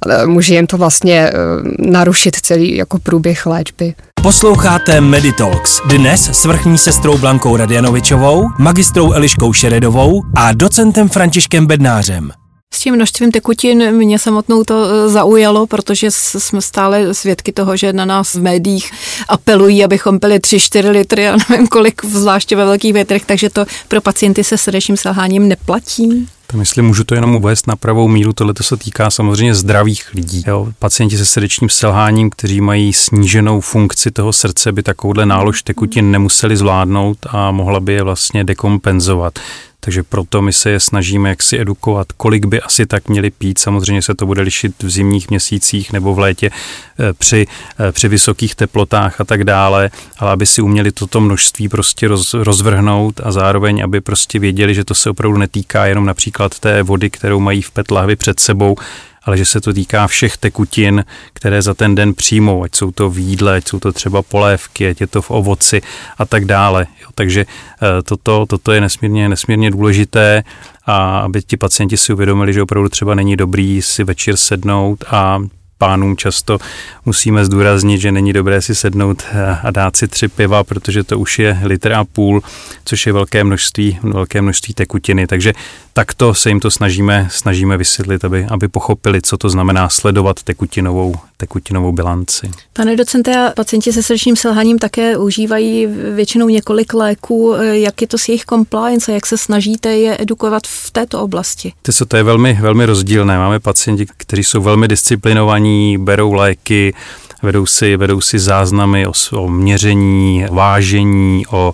eh, 0.09 0.25
může 0.25 0.55
jim 0.55 0.67
to 0.67 0.77
vlastně 0.77 1.19
eh, 1.19 1.33
narušit 1.79 2.35
celý 2.35 2.75
jako 2.75 2.99
průběh 2.99 3.45
léčby. 3.45 3.93
Posloucháte 4.21 5.01
Meditalks. 5.01 5.81
Dnes 5.87 6.29
s 6.29 6.45
vrchní 6.45 6.77
sestrou 6.77 7.17
Blankou 7.17 7.57
Radjanovičovou, 7.57 8.49
magistrou 8.59 9.11
Eliškou 9.11 9.53
Šeredovou 9.53 10.21
a 10.35 10.53
docentem 10.53 11.09
Františkem 11.09 11.65
Bednářem. 11.65 12.31
S 12.73 12.79
tím 12.79 12.95
množstvím 12.95 13.31
tekutin 13.31 13.91
mě 13.91 14.19
samotnou 14.19 14.63
to 14.63 14.85
e, 14.85 15.09
zaujalo, 15.09 15.67
protože 15.67 16.11
jsme 16.11 16.61
stále 16.61 17.13
svědky 17.13 17.51
toho, 17.51 17.77
že 17.77 17.93
na 17.93 18.05
nás 18.05 18.35
v 18.35 18.41
médiích 18.41 18.91
apelují, 19.27 19.83
abychom 19.83 20.19
pili 20.19 20.37
3-4 20.37 20.89
litry 20.89 21.29
a 21.29 21.37
nevím 21.49 21.67
kolik, 21.67 22.05
zvláště 22.05 22.55
ve 22.55 22.65
velkých 22.65 22.93
větrech, 22.93 23.25
takže 23.25 23.49
to 23.49 23.65
pro 23.87 24.01
pacienty 24.01 24.43
se 24.43 24.57
srdečním 24.57 24.97
selháním 24.97 25.47
neplatí. 25.47 26.27
To 26.47 26.57
myslím, 26.57 26.85
můžu 26.85 27.03
to 27.03 27.15
jenom 27.15 27.35
uvést 27.35 27.67
na 27.67 27.75
pravou 27.75 28.07
míru, 28.07 28.33
tohle 28.33 28.53
se 28.61 28.77
týká 28.77 29.11
samozřejmě 29.11 29.55
zdravých 29.55 30.13
lidí. 30.13 30.43
Jo. 30.47 30.67
Pacienti 30.79 31.17
se 31.17 31.25
srdečním 31.25 31.69
selháním, 31.69 32.29
kteří 32.29 32.61
mají 32.61 32.93
sníženou 32.93 33.61
funkci 33.61 34.11
toho 34.11 34.33
srdce, 34.33 34.71
by 34.71 34.83
takovouhle 34.83 35.25
nálož 35.25 35.63
tekutin 35.63 36.11
nemuseli 36.11 36.57
zvládnout 36.57 37.17
a 37.29 37.51
mohla 37.51 37.79
by 37.79 37.93
je 37.93 38.03
vlastně 38.03 38.43
dekompenzovat. 38.43 39.39
Takže 39.81 40.03
proto 40.03 40.41
my 40.41 40.53
se 40.53 40.69
je 40.69 40.79
snažíme 40.79 41.29
jaksi 41.29 41.59
edukovat, 41.59 42.11
kolik 42.11 42.45
by 42.45 42.61
asi 42.61 42.85
tak 42.85 43.09
měli 43.09 43.31
pít. 43.31 43.59
Samozřejmě 43.59 44.01
se 44.01 44.15
to 44.15 44.25
bude 44.25 44.41
lišit 44.41 44.83
v 44.83 44.89
zimních 44.89 45.29
měsících 45.29 45.93
nebo 45.93 46.13
v 46.13 46.19
létě 46.19 46.49
eh, 46.49 47.13
při, 47.13 47.47
eh, 47.79 47.91
při 47.91 48.07
vysokých 48.07 48.55
teplotách 48.55 49.21
a 49.21 49.23
tak 49.23 49.43
dále, 49.43 49.89
ale 50.17 50.31
aby 50.31 50.45
si 50.45 50.61
uměli 50.61 50.91
toto 50.91 51.21
množství 51.21 51.69
prostě 51.69 52.07
roz, 52.07 52.33
rozvrhnout 52.33 53.21
a 53.23 53.31
zároveň, 53.31 53.83
aby 53.83 54.01
prostě 54.01 54.39
věděli, 54.39 54.75
že 54.75 54.83
to 54.83 54.95
se 54.95 55.09
opravdu 55.09 55.37
netýká 55.37 55.85
jenom 55.85 56.05
například 56.05 56.59
té 56.59 56.83
vody, 56.83 57.09
kterou 57.09 57.39
mají 57.39 57.61
v 57.61 57.71
PET 57.71 57.91
lahvi 57.91 58.15
před 58.15 58.39
sebou, 58.39 58.75
ale 59.23 59.37
že 59.37 59.45
se 59.45 59.61
to 59.61 59.73
týká 59.73 60.07
všech 60.07 60.37
tekutin, 60.37 61.05
které 61.33 61.61
za 61.61 61.73
ten 61.73 61.95
den 61.95 62.13
přijmou, 62.13 62.63
ať 62.63 62.75
jsou 62.75 62.91
to 62.91 63.09
v 63.09 63.19
jídle, 63.19 63.55
ať 63.55 63.67
jsou 63.67 63.79
to 63.79 63.91
třeba 63.91 64.21
polévky, 64.21 64.89
ať 64.89 65.01
je 65.01 65.07
to 65.07 65.21
v 65.21 65.31
ovoci 65.31 65.81
a 66.17 66.25
tak 66.25 66.45
dále. 66.45 66.87
Jo, 67.01 67.07
takže 67.15 67.45
eh, 67.45 68.03
toto, 68.03 68.45
toto 68.45 68.71
je 68.71 68.81
nesmírně, 68.81 69.29
nesmírně 69.29 69.71
důležité 69.71 70.43
a 70.85 71.19
aby 71.19 71.41
ti 71.41 71.57
pacienti 71.57 71.97
si 71.97 72.13
uvědomili, 72.13 72.53
že 72.53 72.61
opravdu 72.61 72.89
třeba 72.89 73.15
není 73.15 73.35
dobrý 73.35 73.81
si 73.81 74.03
večer 74.03 74.37
sednout 74.37 75.03
a 75.07 75.39
pánům 75.79 76.17
často 76.17 76.59
musíme 77.05 77.45
zdůraznit, 77.45 78.01
že 78.01 78.11
není 78.11 78.33
dobré 78.33 78.61
si 78.61 78.75
sednout 78.75 79.23
eh, 79.31 79.57
a 79.63 79.71
dát 79.71 79.95
si 79.95 80.07
tři 80.07 80.27
piva, 80.27 80.63
protože 80.63 81.03
to 81.03 81.19
už 81.19 81.39
je 81.39 81.59
litr 81.63 81.93
a 81.93 82.05
půl, 82.05 82.41
což 82.85 83.05
je 83.05 83.13
velké 83.13 83.43
množství, 83.43 83.99
velké 84.03 84.41
množství 84.41 84.73
tekutiny. 84.73 85.27
Takže 85.27 85.53
takto 85.93 86.33
se 86.33 86.49
jim 86.49 86.59
to 86.59 86.71
snažíme, 86.71 87.27
snažíme 87.31 87.77
vysvětlit, 87.77 88.25
aby, 88.25 88.45
aby 88.45 88.67
pochopili, 88.67 89.21
co 89.21 89.37
to 89.37 89.49
znamená 89.49 89.89
sledovat 89.89 90.43
tekutinovou, 90.43 91.15
tekutinovou 91.39 91.91
bilanci. 91.91 92.51
Pane 92.73 92.95
docente, 92.95 93.53
pacienti 93.55 93.93
se 93.93 94.03
srdečním 94.03 94.35
selháním 94.35 94.79
také 94.79 95.17
užívají 95.17 95.87
většinou 96.15 96.49
několik 96.49 96.93
léků. 96.93 97.53
Jak 97.71 98.01
je 98.01 98.07
to 98.07 98.17
s 98.17 98.29
jejich 98.29 98.45
compliance 98.45 99.11
a 99.11 99.15
jak 99.15 99.25
se 99.25 99.37
snažíte 99.37 99.89
je 99.89 100.17
edukovat 100.19 100.63
v 100.67 100.91
této 100.91 101.21
oblasti? 101.21 101.73
To, 101.81 102.05
to 102.05 102.17
je 102.17 102.23
velmi, 102.23 102.57
velmi 102.61 102.85
rozdílné. 102.85 103.37
Máme 103.37 103.59
pacienti, 103.59 104.05
kteří 104.17 104.43
jsou 104.43 104.61
velmi 104.61 104.87
disciplinovaní, 104.87 105.97
berou 105.97 106.33
léky, 106.33 106.93
vedou 107.41 107.65
si, 107.65 107.97
vedou 107.97 108.21
si 108.21 108.39
záznamy 108.39 109.07
o, 109.07 109.13
o 109.33 109.49
měření, 109.49 110.45
vážení, 110.51 111.45
o 111.51 111.73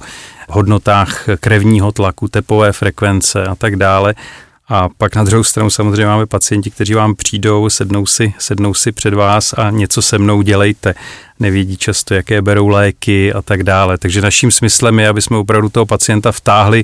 hodnotách 0.50 1.26
krevního 1.40 1.92
tlaku, 1.92 2.28
tepové 2.28 2.72
frekvence 2.72 3.44
a 3.44 3.56
tak 3.56 3.76
dále. 3.76 4.16
A 4.68 4.90
pak 4.98 5.16
na 5.16 5.24
druhou 5.24 5.44
stranu 5.44 5.70
samozřejmě 5.70 6.06
máme 6.06 6.26
pacienti, 6.26 6.72
kteří 6.72 6.94
vám 6.94 7.16
přijdou, 7.16 7.70
sednou 7.70 8.06
si, 8.06 8.34
sednou 8.40 8.74
si 8.74 8.92
před 8.92 9.14
vás 9.14 9.54
a 9.54 9.70
něco 9.70 10.02
se 10.02 10.18
mnou 10.18 10.42
dělejte. 10.42 10.96
Nevědí 11.40 11.78
často, 11.78 12.14
jaké 12.14 12.42
berou 12.42 12.68
léky 12.68 13.34
a 13.34 13.42
tak 13.42 13.64
dále. 13.64 13.98
Takže 13.98 14.22
naším 14.22 14.52
smyslem 14.52 15.00
je, 15.00 15.08
aby 15.08 15.22
jsme 15.22 15.38
opravdu 15.38 15.70
toho 15.70 15.86
pacienta 15.86 16.32
vtáhli, 16.32 16.84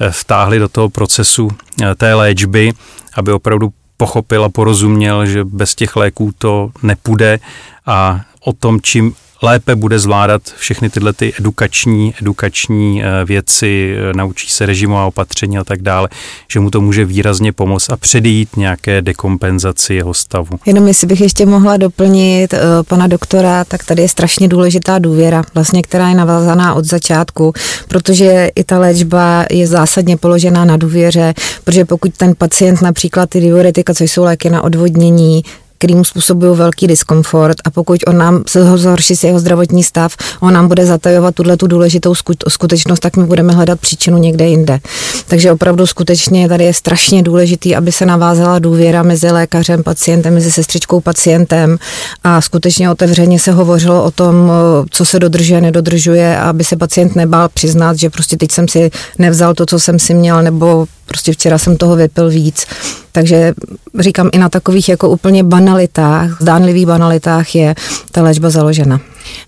eh, 0.00 0.10
vtáhli 0.10 0.58
do 0.58 0.68
toho 0.68 0.88
procesu 0.88 1.48
eh, 1.82 1.94
té 1.94 2.14
léčby, 2.14 2.72
aby 3.14 3.32
opravdu 3.32 3.72
pochopil 3.96 4.44
a 4.44 4.48
porozuměl, 4.48 5.26
že 5.26 5.44
bez 5.44 5.74
těch 5.74 5.96
léků 5.96 6.32
to 6.38 6.70
nepůjde 6.82 7.38
a 7.86 8.20
o 8.44 8.52
tom, 8.52 8.80
čím 8.80 9.14
lépe 9.42 9.74
bude 9.74 9.98
zvládat 9.98 10.42
všechny 10.56 10.90
tyhle 10.90 11.12
ty 11.12 11.32
edukační, 11.40 12.14
edukační 12.22 13.04
eh, 13.04 13.24
věci, 13.24 13.96
eh, 13.96 14.12
naučí 14.16 14.50
se 14.50 14.66
režimová 14.66 15.06
opatření 15.06 15.58
a 15.58 15.64
tak 15.64 15.82
dále, 15.82 16.08
že 16.48 16.60
mu 16.60 16.70
to 16.70 16.80
může 16.80 17.04
výrazně 17.04 17.52
pomoct 17.52 17.90
a 17.90 17.96
předejít 17.96 18.56
nějaké 18.56 19.02
dekompenzaci 19.02 19.94
jeho 19.94 20.14
stavu. 20.14 20.48
Jenom 20.66 20.88
jestli 20.88 21.06
bych 21.06 21.20
ještě 21.20 21.46
mohla 21.46 21.76
doplnit 21.76 22.52
uh, 22.52 22.58
pana 22.88 23.06
doktora, 23.06 23.64
tak 23.64 23.84
tady 23.84 24.02
je 24.02 24.08
strašně 24.08 24.48
důležitá 24.48 24.98
důvěra, 24.98 25.42
vlastně, 25.54 25.82
která 25.82 26.08
je 26.08 26.14
navázaná 26.14 26.74
od 26.74 26.84
začátku, 26.84 27.52
protože 27.88 28.50
i 28.54 28.64
ta 28.64 28.78
léčba 28.78 29.44
je 29.50 29.66
zásadně 29.66 30.16
položená 30.16 30.64
na 30.64 30.76
důvěře, 30.76 31.34
protože 31.64 31.84
pokud 31.84 32.14
ten 32.16 32.34
pacient 32.38 32.82
například 32.82 33.30
ty 33.30 33.40
diuretika, 33.40 33.94
což 33.94 34.12
jsou 34.12 34.24
léky 34.24 34.50
na 34.50 34.62
odvodnění, 34.62 35.42
který 35.82 35.94
mu 35.94 36.04
způsobují 36.04 36.56
velký 36.56 36.86
diskomfort 36.86 37.56
a 37.64 37.70
pokud 37.70 38.00
on 38.06 38.18
nám 38.18 38.42
zhorší 38.74 39.16
si 39.16 39.26
jeho 39.26 39.38
zdravotní 39.38 39.84
stav, 39.84 40.16
on 40.40 40.52
nám 40.52 40.68
bude 40.68 40.86
zatajovat 40.86 41.34
tuhle 41.34 41.56
tu 41.56 41.66
důležitou 41.66 42.14
skutečnost, 42.48 43.00
tak 43.00 43.16
my 43.16 43.24
budeme 43.24 43.52
hledat 43.52 43.80
příčinu 43.80 44.18
někde 44.18 44.46
jinde. 44.46 44.78
Takže 45.26 45.52
opravdu 45.52 45.86
skutečně 45.86 46.48
tady 46.48 46.64
je 46.64 46.74
strašně 46.74 47.22
důležitý, 47.22 47.76
aby 47.76 47.92
se 47.92 48.06
navázala 48.06 48.58
důvěra 48.58 49.02
mezi 49.02 49.30
lékařem, 49.30 49.82
pacientem, 49.82 50.34
mezi 50.34 50.52
sestřičkou, 50.52 51.00
pacientem 51.00 51.78
a 52.24 52.40
skutečně 52.40 52.90
otevřeně 52.90 53.38
se 53.38 53.52
hovořilo 53.52 54.04
o 54.04 54.10
tom, 54.10 54.52
co 54.90 55.04
se 55.04 55.18
dodržuje, 55.18 55.60
nedodržuje, 55.60 56.38
aby 56.38 56.64
se 56.64 56.76
pacient 56.76 57.16
nebál 57.16 57.48
přiznat, 57.48 57.98
že 57.98 58.10
prostě 58.10 58.36
teď 58.36 58.52
jsem 58.52 58.68
si 58.68 58.90
nevzal 59.18 59.54
to, 59.54 59.66
co 59.66 59.80
jsem 59.80 59.98
si 59.98 60.14
měl, 60.14 60.42
nebo 60.42 60.86
prostě 61.12 61.32
včera 61.32 61.58
jsem 61.58 61.76
toho 61.76 61.96
vypil 61.96 62.30
víc. 62.30 62.66
Takže 63.12 63.52
říkám, 63.98 64.30
i 64.32 64.38
na 64.38 64.48
takových 64.48 64.88
jako 64.88 65.08
úplně 65.08 65.44
banalitách, 65.44 66.42
zdánlivých 66.42 66.86
banalitách 66.86 67.54
je 67.54 67.74
ta 68.10 68.22
léčba 68.22 68.50
založena. 68.50 69.00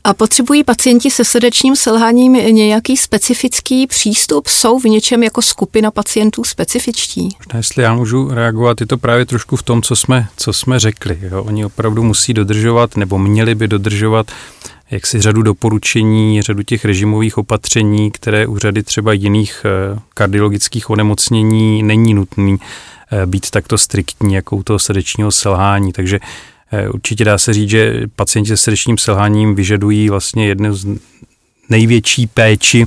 A 0.05 0.15
potřebují 0.15 0.65
pacienti 0.65 1.11
se 1.11 1.25
srdečním 1.25 1.77
selháním 1.77 2.33
nějaký 2.33 2.97
specifický 2.97 3.87
přístup? 3.87 4.49
Jsou 4.49 4.79
v 4.79 4.85
něčem 4.85 5.23
jako 5.23 5.43
skupina 5.43 5.91
pacientů 5.91 6.45
specifičtí? 6.45 7.29
Možná, 7.39 7.57
jestli 7.57 7.83
já 7.83 7.95
můžu 7.95 8.29
reagovat, 8.31 8.81
je 8.81 8.87
to 8.87 8.99
právě 8.99 9.27
trošku 9.27 9.57
v 9.57 9.63
tom, 9.63 9.83
co 9.83 9.97
jsme, 9.97 10.27
co 10.37 10.53
jsme 10.53 10.79
řekli. 10.79 11.19
Jo? 11.23 11.45
Oni 11.45 11.65
opravdu 11.65 12.03
musí 12.03 12.35
dodržovat, 12.35 12.97
nebo 12.97 13.19
měli 13.19 13.55
by 13.55 13.69
dodržovat 13.69 14.27
jak 14.91 15.07
si 15.07 15.21
řadu 15.21 15.43
doporučení, 15.43 16.43
řadu 16.43 16.63
těch 16.63 16.85
režimových 16.85 17.39
opatření, 17.39 18.11
které 18.11 18.47
u 18.47 18.59
řady 18.59 18.83
třeba 18.83 19.13
jiných 19.13 19.67
eh, 19.67 19.99
kardiologických 20.15 20.91
onemocnění 20.91 21.83
není 21.83 22.15
nutný 22.15 22.57
eh, 23.13 23.27
být 23.27 23.51
takto 23.51 23.79
striktní, 23.79 24.35
jako 24.35 24.57
u 24.57 24.63
toho 24.63 24.79
srdečního 24.79 25.31
selhání. 25.31 25.93
Takže 25.93 26.21
eh, 26.73 26.89
určitě 26.89 27.25
dá 27.25 27.39
se 27.39 27.53
říct, 27.53 27.71
že 27.71 28.03
pacienti 28.17 28.49
se 28.49 28.57
srdečním 28.57 28.99
selháním 28.99 29.55
vyžadují 29.55 30.09
vlastně 30.09 30.47
jednu 30.47 30.75
z 30.75 30.87
největší 31.69 32.27
péči, 32.27 32.87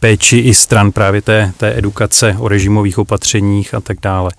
péči 0.00 0.38
i 0.38 0.54
stran 0.54 0.92
právě 0.92 1.22
té, 1.22 1.52
té 1.56 1.78
edukace 1.78 2.36
o 2.38 2.48
režimových 2.48 2.98
opatřeních 2.98 3.74
a 3.74 3.80
tak 3.80 3.96
dále. 4.02 4.30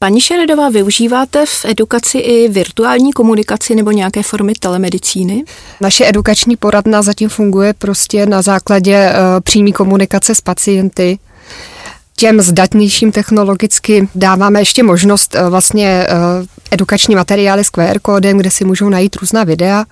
Paní 0.00 0.20
Šeredová, 0.20 0.68
využíváte 0.68 1.46
v 1.46 1.64
edukaci 1.64 2.18
i 2.18 2.48
virtuální 2.48 3.12
komunikaci 3.12 3.74
nebo 3.74 3.90
nějaké 3.90 4.22
formy 4.22 4.52
telemedicíny? 4.54 5.44
Naše 5.80 6.08
edukační 6.08 6.56
poradna 6.56 7.02
zatím 7.02 7.28
funguje 7.28 7.74
prostě 7.74 8.26
na 8.26 8.42
základě 8.42 9.10
uh, 9.10 9.40
přímé 9.40 9.72
komunikace 9.72 10.34
s 10.34 10.40
pacienty. 10.40 11.18
Těm 12.16 12.40
zdatnějším 12.40 13.12
technologicky 13.12 14.08
dáváme 14.14 14.60
ještě 14.60 14.82
možnost 14.82 15.34
uh, 15.34 15.48
vlastně 15.48 16.06
uh, 16.10 16.46
edukační 16.70 17.14
materiály 17.14 17.64
s 17.64 17.70
QR 17.70 17.98
kódem, 18.02 18.38
kde 18.38 18.50
si 18.50 18.64
můžou 18.64 18.88
najít 18.88 19.16
různá 19.16 19.44
videa 19.44 19.84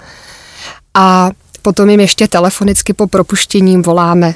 a 0.94 1.30
potom 1.62 1.90
jim 1.90 2.00
ještě 2.00 2.28
telefonicky 2.28 2.92
po 2.92 3.06
propuštěním 3.06 3.82
voláme 3.82 4.34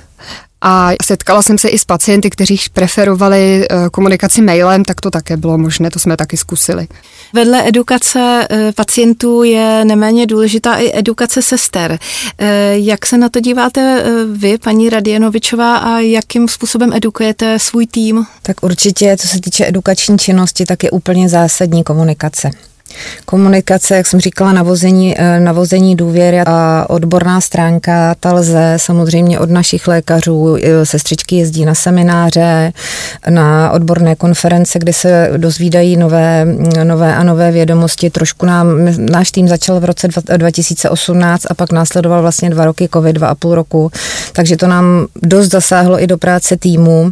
a 0.63 0.91
setkala 1.03 1.43
jsem 1.43 1.59
se 1.59 1.69
i 1.69 1.79
s 1.79 1.85
pacienty, 1.85 2.31
kteří 2.31 2.61
preferovali 2.73 3.67
eh, 3.71 3.77
komunikaci 3.93 4.43
mailem, 4.43 4.85
tak 4.85 5.01
to 5.01 5.11
také 5.11 5.37
bylo 5.37 5.59
možné, 5.59 5.91
to 5.91 5.99
jsme 5.99 6.17
taky 6.17 6.37
zkusili. 6.37 6.89
Vedle 7.33 7.69
edukace 7.69 8.47
eh, 8.51 8.73
pacientů 8.73 9.43
je 9.43 9.85
neméně 9.85 10.27
důležitá 10.27 10.75
i 10.75 10.99
edukace 10.99 11.43
sester. 11.43 11.99
Eh, 12.39 12.79
jak 12.79 13.07
se 13.07 13.19
na 13.19 13.29
to 13.29 13.41
díváte 13.41 14.05
vy, 14.33 14.59
paní 14.59 14.91
Radienovičová, 14.91 15.77
a 15.77 15.99
jakým 15.99 16.49
způsobem 16.49 16.93
edukujete 16.93 17.59
svůj 17.59 17.87
tým? 17.87 18.25
Tak 18.43 18.63
určitě, 18.63 19.17
co 19.21 19.29
se 19.29 19.41
týče 19.41 19.67
edukační 19.69 20.19
činnosti, 20.19 20.65
tak 20.65 20.85
je 20.85 20.91
úplně 20.91 21.29
zásadní 21.29 21.85
komunikace. 21.85 22.51
Komunikace, 23.25 23.97
jak 23.97 24.07
jsem 24.07 24.21
říkala, 24.21 24.53
navození, 24.53 25.19
eh, 25.19 25.41
navození 25.41 25.97
důvěry 25.97 26.41
a 26.47 26.87
odborná 26.89 27.41
stránka, 27.41 28.15
ta 28.21 28.33
lze 28.33 28.75
samozřejmě 28.77 29.39
od 29.39 29.51
našich 29.51 29.89
lékařů. 29.89 30.57
Eh, 30.63 30.87
sestřičky 30.87 31.37
jezdí 31.37 31.65
na 31.65 31.75
semináře, 31.75 32.73
na 33.29 33.71
odborné 33.71 34.17
konference, 34.17 34.79
kde 34.79 34.93
se 34.93 35.31
dozvídají 35.37 35.97
nové, 35.97 36.45
nové 36.85 37.17
a 37.17 37.23
nové 37.23 37.53
vědomosti. 37.53 38.11
Trošku 38.11 38.47
nám, 38.47 38.67
náš 38.99 39.31
tým 39.31 39.49
začal 39.49 39.81
v 39.81 39.85
roce 39.85 40.09
2018 40.37 41.47
a 41.51 41.55
pak 41.55 41.73
následoval 41.73 42.23
vlastně 42.23 42.51
dva 42.51 42.65
roky 42.65 42.89
COVID, 42.93 43.17
dva 43.17 43.29
a 43.29 43.35
půl 43.35 43.55
roku, 43.55 43.91
takže 44.33 44.57
to 44.57 44.67
nám 44.67 45.07
dost 45.23 45.49
zasáhlo 45.49 46.03
i 46.03 46.07
do 46.07 46.19
práce 46.19 46.57
týmu 46.57 47.11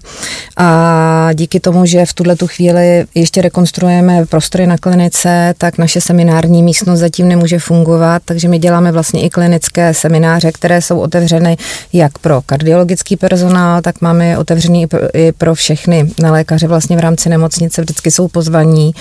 a 0.56 1.30
díky 1.34 1.60
tomu, 1.60 1.86
že 1.86 2.06
v 2.06 2.12
tuhle 2.12 2.36
tu 2.36 2.46
chvíli 2.46 3.04
ještě 3.14 3.42
rekonstruujeme 3.42 4.26
prostory 4.26 4.66
na 4.66 4.78
klinice, 4.78 5.54
tak 5.58 5.67
tak 5.68 5.78
naše 5.78 6.00
seminární 6.00 6.62
místnost 6.62 7.00
zatím 7.00 7.28
nemůže 7.28 7.58
fungovat, 7.58 8.22
takže 8.24 8.48
my 8.48 8.58
děláme 8.58 8.92
vlastně 8.92 9.22
i 9.22 9.30
klinické 9.30 9.94
semináře, 9.94 10.52
které 10.52 10.82
jsou 10.82 11.00
otevřeny 11.00 11.56
jak 11.92 12.18
pro 12.18 12.42
kardiologický 12.46 13.16
personál, 13.16 13.82
tak 13.82 14.00
máme 14.00 14.26
je 14.26 14.38
otevřený 14.38 14.86
i 15.14 15.32
pro 15.32 15.54
všechny. 15.54 16.10
Na 16.18 16.32
lékaře 16.32 16.68
vlastně 16.68 16.96
v 16.96 17.00
rámci 17.00 17.28
nemocnice, 17.28 17.82
vždycky 17.82 18.10
jsou 18.10 18.28
pozvaní, 18.28 18.92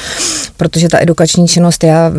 protože 0.57 0.89
ta 0.89 1.01
edukační 1.01 1.47
činnost, 1.47 1.83
já 1.83 2.11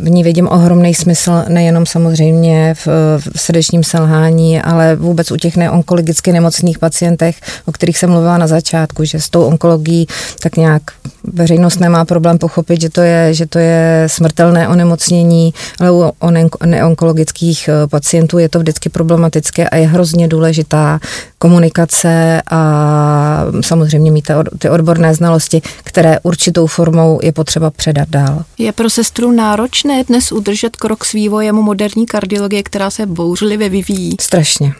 v 0.00 0.10
ní 0.10 0.22
vidím 0.24 0.48
ohromný 0.48 0.94
smysl, 0.94 1.44
nejenom 1.48 1.86
samozřejmě 1.86 2.74
v, 2.74 2.86
v 3.18 3.40
srdečním 3.40 3.84
selhání, 3.84 4.62
ale 4.62 4.96
vůbec 4.96 5.30
u 5.30 5.36
těch 5.36 5.56
neonkologicky 5.56 6.32
nemocných 6.32 6.78
pacientech, 6.78 7.36
o 7.66 7.72
kterých 7.72 7.98
jsem 7.98 8.10
mluvila 8.10 8.38
na 8.38 8.46
začátku, 8.46 9.04
že 9.04 9.20
s 9.20 9.30
tou 9.30 9.44
onkologií 9.44 10.06
tak 10.42 10.56
nějak 10.56 10.82
veřejnost 11.24 11.80
nemá 11.80 12.04
problém 12.04 12.38
pochopit, 12.38 12.80
že 12.80 12.90
to 12.90 13.00
je, 13.00 13.34
že 13.34 13.46
to 13.46 13.58
je 13.58 13.91
smrtelné 14.06 14.68
onemocnění, 14.68 15.54
ale 15.80 15.90
u 15.90 16.30
neonkologických 16.64 17.68
eh, 17.68 17.86
pacientů 17.86 18.38
je 18.38 18.48
to 18.48 18.58
vždycky 18.58 18.88
problematické 18.88 19.68
a 19.68 19.76
je 19.76 19.86
hrozně 19.86 20.28
důležitá 20.28 21.00
komunikace 21.38 22.42
a 22.50 23.44
samozřejmě 23.60 24.10
mít 24.10 24.30
ty 24.58 24.68
odborné 24.70 25.14
znalosti, 25.14 25.62
které 25.84 26.20
určitou 26.22 26.66
formou 26.66 27.20
je 27.22 27.32
potřeba 27.32 27.70
předat 27.70 28.08
dál. 28.08 28.44
Je 28.58 28.72
pro 28.72 28.90
sestru 28.90 29.32
náročné 29.32 30.04
dnes 30.04 30.32
udržet 30.32 30.76
krok 30.76 31.04
s 31.04 31.12
vývojem 31.12 31.54
moderní 31.54 32.06
kardiologie, 32.06 32.62
která 32.62 32.90
se 32.90 33.06
bouřlivě 33.06 33.68
vyvíjí? 33.68 34.16
Strašně. 34.20 34.74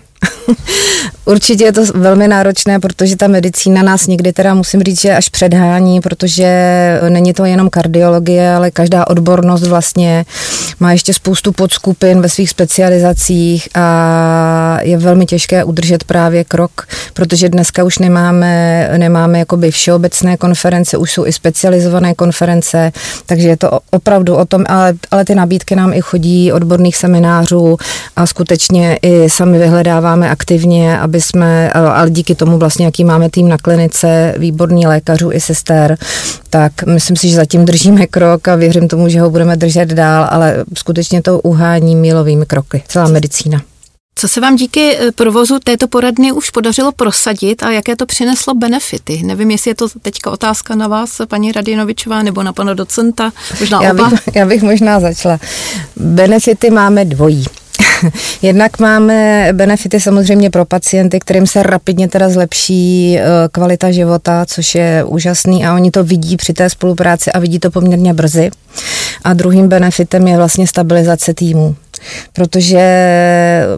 Určitě 1.24 1.64
je 1.64 1.72
to 1.72 1.84
velmi 1.94 2.28
náročné, 2.28 2.80
protože 2.80 3.16
ta 3.16 3.28
medicína 3.28 3.82
nás 3.82 4.06
někdy 4.06 4.32
teda 4.32 4.54
musím 4.54 4.82
říct, 4.82 5.00
že 5.00 5.16
až 5.16 5.28
předhání, 5.28 6.00
protože 6.00 6.48
není 7.08 7.32
to 7.32 7.44
jenom 7.44 7.70
kardiologie, 7.70 8.54
ale 8.54 8.70
každá 8.70 9.06
odbornost 9.06 9.62
vlastně 9.62 10.24
má 10.80 10.92
ještě 10.92 11.14
spoustu 11.14 11.52
podskupin 11.52 12.20
ve 12.20 12.28
svých 12.28 12.50
specializacích 12.50 13.68
a 13.74 14.78
je 14.82 14.98
velmi 14.98 15.26
těžké 15.26 15.64
udržet 15.64 16.04
právě 16.04 16.44
krok, 16.44 16.88
protože 17.14 17.48
dneska 17.48 17.84
už 17.84 17.98
nemáme, 17.98 18.88
nemáme 18.96 19.38
jakoby 19.38 19.70
všeobecné 19.70 20.36
konference, 20.36 20.96
už 20.96 21.12
jsou 21.12 21.26
i 21.26 21.32
specializované 21.32 22.14
konference, 22.14 22.92
takže 23.26 23.48
je 23.48 23.56
to 23.56 23.80
opravdu 23.90 24.36
o 24.36 24.44
tom, 24.44 24.64
ale, 24.68 24.94
ale 25.10 25.24
ty 25.24 25.34
nabídky 25.34 25.76
nám 25.76 25.92
i 25.92 26.00
chodí 26.00 26.52
odborných 26.52 26.96
seminářů 26.96 27.76
a 28.16 28.26
skutečně 28.26 28.98
i 29.02 29.30
sami 29.30 29.58
vyhledáváme 29.58 30.31
aktivně, 30.32 30.98
aby 30.98 31.20
jsme, 31.20 31.72
ale 31.72 32.10
díky 32.10 32.34
tomu 32.34 32.58
vlastně, 32.58 32.84
jaký 32.84 33.04
máme 33.04 33.30
tým 33.30 33.48
na 33.48 33.58
klinice, 33.58 34.34
výborný 34.38 34.86
lékařů 34.86 35.32
i 35.32 35.40
sester, 35.40 35.96
tak 36.50 36.72
myslím 36.82 37.16
si, 37.16 37.28
že 37.28 37.36
zatím 37.36 37.64
držíme 37.64 38.06
krok 38.06 38.48
a 38.48 38.56
věřím 38.56 38.88
tomu, 38.88 39.08
že 39.08 39.20
ho 39.20 39.30
budeme 39.30 39.56
držet 39.56 39.88
dál, 39.88 40.26
ale 40.30 40.64
skutečně 40.74 41.22
to 41.22 41.40
uhání 41.40 41.96
milovými 41.96 42.46
kroky, 42.46 42.82
celá 42.88 43.08
medicína. 43.08 43.60
Co 44.14 44.28
se 44.28 44.40
vám 44.40 44.56
díky 44.56 44.96
eh, 44.96 45.12
provozu 45.12 45.58
této 45.58 45.88
poradny 45.88 46.32
už 46.32 46.50
podařilo 46.50 46.92
prosadit 46.92 47.62
a 47.62 47.70
jaké 47.70 47.96
to 47.96 48.06
přineslo 48.06 48.54
benefity? 48.54 49.22
Nevím, 49.24 49.50
jestli 49.50 49.70
je 49.70 49.74
to 49.74 49.88
teďka 50.02 50.30
otázka 50.30 50.74
na 50.74 50.88
vás, 50.88 51.20
paní 51.28 51.52
Radinovičová, 51.52 52.22
nebo 52.22 52.42
na 52.42 52.52
pana 52.52 52.74
docenta, 52.74 53.32
možná 53.60 53.82
já 53.82 53.94
bych, 53.94 54.04
já 54.34 54.46
bych 54.46 54.62
možná 54.62 55.00
začala. 55.00 55.38
Benefity 55.96 56.70
máme 56.70 57.04
dvojí. 57.04 57.44
Jednak 58.42 58.78
máme 58.78 59.48
benefity 59.52 60.00
samozřejmě 60.00 60.50
pro 60.50 60.64
pacienty, 60.64 61.20
kterým 61.20 61.46
se 61.46 61.62
rapidně 61.62 62.08
teda 62.08 62.28
zlepší 62.28 63.18
eh, 63.18 63.24
kvalita 63.52 63.90
života, 63.90 64.44
což 64.46 64.74
je 64.74 65.04
úžasný 65.04 65.64
a 65.66 65.74
oni 65.74 65.90
to 65.90 66.04
vidí 66.04 66.36
při 66.36 66.52
té 66.52 66.70
spolupráci 66.70 67.32
a 67.32 67.38
vidí 67.38 67.58
to 67.58 67.70
poměrně 67.70 68.14
brzy. 68.14 68.50
A 69.24 69.34
druhým 69.34 69.68
benefitem 69.68 70.28
je 70.28 70.36
vlastně 70.36 70.66
stabilizace 70.66 71.34
týmu 71.34 71.76
protože 72.32 72.82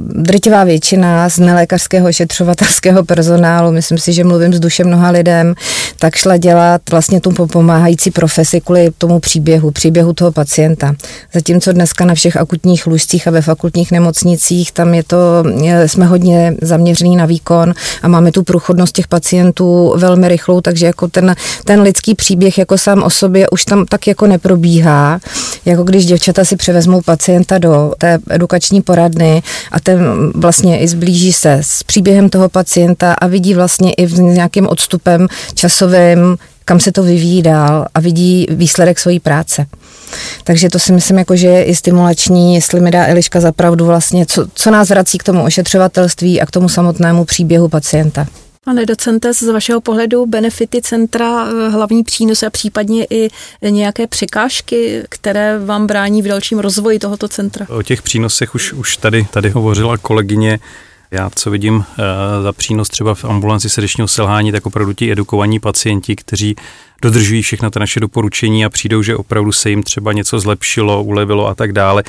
drtivá 0.01 0.65
většina 0.65 1.29
z 1.29 1.39
nelékařského 1.39 2.13
šetřovatelského 2.13 3.05
personálu, 3.05 3.73
myslím 3.73 3.99
si, 3.99 4.13
že 4.13 4.25
mluvím 4.25 4.55
s 4.55 4.61
dušem 4.61 4.87
mnoha 4.87 5.11
lidem, 5.11 5.55
tak 5.99 6.17
šla 6.17 6.37
dělat 6.37 6.81
vlastně 6.91 7.21
tu 7.21 7.31
pomáhající 7.47 8.11
profesi 8.11 8.61
kvůli 8.61 8.91
tomu 8.99 9.19
příběhu, 9.19 9.71
příběhu 9.71 10.13
toho 10.13 10.33
pacienta. 10.33 10.95
Zatímco 11.35 11.73
dneska 11.73 12.05
na 12.05 12.15
všech 12.15 12.37
akutních 12.37 12.87
lůžcích 12.87 13.29
a 13.29 13.31
ve 13.31 13.43
fakultních 13.43 13.93
nemocnicích, 13.93 14.73
tam 14.73 14.95
je 14.95 15.03
to, 15.03 15.17
jsme 15.87 16.07
hodně 16.07 16.55
zaměřený 16.63 17.17
na 17.17 17.27
výkon 17.27 17.75
a 18.03 18.09
máme 18.09 18.33
tu 18.33 18.43
průchodnost 18.43 18.95
těch 18.95 19.09
pacientů 19.09 19.95
velmi 19.97 20.29
rychlou, 20.29 20.61
takže 20.61 20.87
jako 20.87 21.09
ten, 21.09 21.37
ten 21.65 21.81
lidský 21.81 22.15
příběh 22.15 22.59
jako 22.59 22.79
sám 22.79 23.03
o 23.03 23.11
sobě 23.11 23.51
už 23.51 23.65
tam 23.65 23.87
tak 23.87 24.07
jako 24.07 24.27
neprobíhá. 24.27 25.21
Jako 25.65 25.83
když 25.83 26.07
děvčata 26.07 26.45
si 26.45 26.57
převezmou 26.57 27.01
pacienta 27.01 27.59
do 27.59 27.93
té 27.99 28.19
edukační 28.31 28.83
poradny 28.83 29.43
a 29.73 29.81
ten 29.81 30.31
vlastně 30.35 30.79
i 30.79 30.89
zblíží 30.89 31.33
se 31.33 31.53
s 31.53 31.83
příběhem 31.83 32.29
toho 32.29 32.49
pacienta 32.49 33.13
a 33.13 33.27
vidí 33.27 33.55
vlastně 33.55 33.93
i 33.93 34.07
v 34.07 34.19
nějakým 34.19 34.69
odstupem 34.69 35.29
časovým, 35.55 36.37
kam 36.65 36.81
se 36.81 36.93
to 36.93 37.03
vyvíjí 37.03 37.43
dál 37.43 37.87
a 37.95 38.01
vidí 38.01 38.47
výsledek 38.51 38.99
své 38.99 39.21
práce. 39.21 39.67
Takže 40.45 40.69
to 40.69 40.79
si 40.79 40.93
myslím, 40.93 41.19
jako, 41.19 41.37
že 41.37 41.47
je 41.47 41.65
i 41.65 41.75
stimulační, 41.75 42.55
jestli 42.55 42.81
mi 42.81 42.91
dá 42.91 43.07
Eliška 43.07 43.41
zapravdu 43.41 43.87
vlastně, 43.87 44.27
co, 44.27 44.47
co 44.55 44.71
nás 44.71 44.89
vrací 44.89 45.19
k 45.19 45.23
tomu 45.23 45.45
ošetřovatelství 45.45 46.41
a 46.41 46.47
k 46.47 46.51
tomu 46.51 46.69
samotnému 46.69 47.25
příběhu 47.25 47.69
pacienta. 47.69 48.27
Pane 48.65 48.87
docente, 48.87 49.35
z 49.35 49.43
vašeho 49.43 49.81
pohledu 49.81 50.27
benefity 50.27 50.83
centra, 50.83 51.47
eh, 51.47 51.69
hlavní 51.69 52.05
přínos 52.05 52.43
a 52.43 52.51
případně 52.51 53.07
i 53.11 53.29
nějaké 53.71 54.07
překážky, 54.07 55.03
které 55.09 55.59
vám 55.59 55.87
brání 55.87 56.23
v 56.23 56.29
dalším 56.29 56.59
rozvoji 56.59 56.99
tohoto 56.99 57.29
centra? 57.29 57.67
O 57.69 57.83
těch 57.83 58.03
přínosech 58.03 58.55
už, 58.55 58.73
už 58.73 58.97
tady, 58.97 59.27
tady 59.31 59.51
hovořila 59.51 59.99
kolegyně. 59.99 60.59
Já, 61.11 61.31
co 61.35 61.51
vidím 61.51 61.77
uh, 61.77 61.85
za 62.43 62.53
přínos 62.53 62.89
třeba 62.89 63.15
v 63.15 63.25
ambulanci 63.25 63.71
srdečního 63.71 64.09
selhání, 64.09 64.53
tak 64.53 64.67
opravdu 64.67 64.93
ti 64.93 65.13
edukovaní 65.13 65.61
pacienti, 65.61 66.17
kteří 66.17 66.57
dodržují 67.03 67.43
všechna 67.43 67.71
ta 67.71 67.81
naše 67.81 68.01
doporučení 68.01 68.65
a 68.65 68.71
přijdou, 68.71 69.03
že 69.03 69.17
opravdu 69.17 69.53
se 69.53 69.71
jim 69.71 69.83
třeba 69.83 70.13
něco 70.13 70.41
zlepšilo, 70.41 71.03
ulevilo 71.03 71.47
a 71.47 71.55
tak 71.55 71.73
dále, 71.73 72.03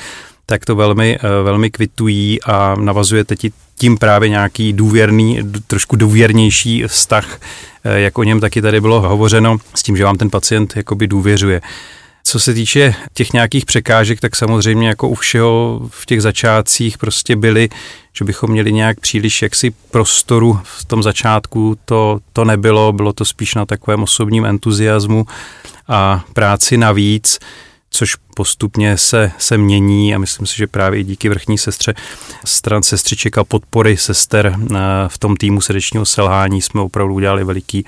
tak 0.46 0.64
to 0.64 0.74
velmi, 0.74 1.18
uh, 1.18 1.44
velmi 1.44 1.70
kvitují 1.70 2.42
a 2.42 2.74
navazujete 2.80 3.36
ti 3.36 3.52
tím 3.78 3.98
právě 3.98 4.28
nějaký 4.28 4.72
důvěrný, 4.72 5.38
trošku 5.66 5.96
důvěrnější 5.96 6.84
vztah, 6.86 7.40
eh, 7.84 8.00
jak 8.00 8.18
o 8.18 8.22
něm 8.22 8.40
taky 8.40 8.62
tady 8.62 8.80
bylo 8.80 9.00
hovořeno, 9.00 9.56
s 9.74 9.82
tím, 9.82 9.96
že 9.96 10.04
vám 10.04 10.16
ten 10.16 10.30
pacient 10.30 10.76
jakoby 10.76 11.06
důvěřuje. 11.06 11.60
Co 12.28 12.40
se 12.40 12.54
týče 12.54 12.94
těch 13.14 13.32
nějakých 13.32 13.64
překážek, 13.64 14.20
tak 14.20 14.36
samozřejmě 14.36 14.88
jako 14.88 15.08
u 15.08 15.14
všeho 15.14 15.80
v 15.90 16.06
těch 16.06 16.22
začátcích 16.22 16.98
prostě 16.98 17.36
byly, 17.36 17.68
že 18.12 18.24
bychom 18.24 18.50
měli 18.50 18.72
nějak 18.72 19.00
příliš 19.00 19.42
jaksi 19.42 19.70
prostoru 19.90 20.60
v 20.62 20.84
tom 20.84 21.02
začátku, 21.02 21.78
to, 21.84 22.18
to 22.32 22.44
nebylo, 22.44 22.92
bylo 22.92 23.12
to 23.12 23.24
spíš 23.24 23.54
na 23.54 23.66
takovém 23.66 24.02
osobním 24.02 24.44
entuziasmu 24.44 25.26
a 25.88 26.24
práci 26.32 26.76
navíc 26.76 27.38
což 27.96 28.14
postupně 28.34 28.98
se, 28.98 29.32
se 29.38 29.58
mění 29.58 30.14
a 30.14 30.18
myslím 30.18 30.46
si, 30.46 30.56
že 30.56 30.66
právě 30.66 31.00
i 31.00 31.04
díky 31.04 31.28
vrchní 31.28 31.58
sestře 31.58 31.94
stran 32.44 32.82
sestřiček 32.82 33.38
a 33.38 33.44
podpory 33.44 33.96
sester 33.96 34.56
eh, 34.56 34.76
v 35.08 35.18
tom 35.18 35.36
týmu 35.36 35.60
srdečního 35.60 36.06
selhání 36.06 36.62
jsme 36.62 36.80
opravdu 36.80 37.14
udělali 37.14 37.44
veliký, 37.44 37.84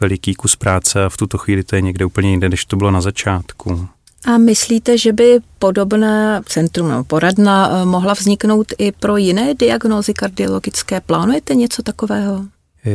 veliký 0.00 0.34
kus 0.34 0.56
práce 0.56 1.04
a 1.04 1.08
v 1.08 1.16
tuto 1.16 1.38
chvíli 1.38 1.62
to 1.62 1.76
je 1.76 1.82
někde 1.82 2.04
úplně 2.04 2.30
jinde, 2.30 2.48
než 2.48 2.64
to 2.64 2.76
bylo 2.76 2.90
na 2.90 3.00
začátku. 3.00 3.88
A 4.24 4.38
myslíte, 4.38 4.98
že 4.98 5.12
by 5.12 5.38
podobné 5.58 6.42
centrum 6.46 6.88
nebo 6.88 7.04
poradna 7.04 7.70
eh, 7.70 7.84
mohla 7.84 8.12
vzniknout 8.12 8.72
i 8.78 8.92
pro 8.92 9.16
jiné 9.16 9.54
diagnózy 9.54 10.14
kardiologické? 10.14 11.00
Plánujete 11.00 11.54
něco 11.54 11.82
takového? 11.82 12.44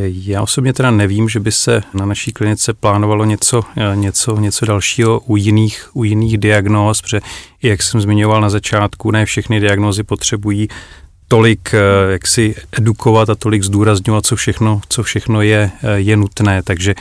Já 0.04 0.42
osobně 0.42 0.74
teda 0.74 0.92
nevím, 0.92 1.30
že 1.30 1.40
by 1.40 1.52
se 1.52 1.84
na 1.94 2.06
naší 2.06 2.32
klinice 2.32 2.74
plánovalo 2.74 3.26
něco, 3.26 3.64
eh, 3.78 3.96
něco, 3.96 4.38
něco 4.38 4.66
dalšího 4.66 5.20
u 5.20 5.38
jiných, 5.38 5.90
u 5.94 6.04
jiných 6.04 6.38
diagnóz, 6.38 7.02
protože 7.02 7.22
jak 7.62 7.82
jsem 7.82 8.02
zmiňoval 8.02 8.42
na 8.42 8.50
začátku, 8.50 9.12
ne 9.12 9.26
všechny 9.26 9.60
diagnózy 9.60 10.04
potřebují 10.04 10.68
tolik 11.28 11.74
eh, 11.74 12.12
jak 12.12 12.28
si 12.28 12.56
edukovat 12.72 13.30
a 13.30 13.36
tolik 13.36 13.64
zdůrazňovat, 13.64 14.26
co 14.26 14.36
všechno, 14.36 14.82
co 14.90 15.04
všechno 15.04 15.42
je, 15.42 15.72
eh, 15.84 16.00
je 16.00 16.18
nutné, 16.18 16.64
takže 16.64 16.96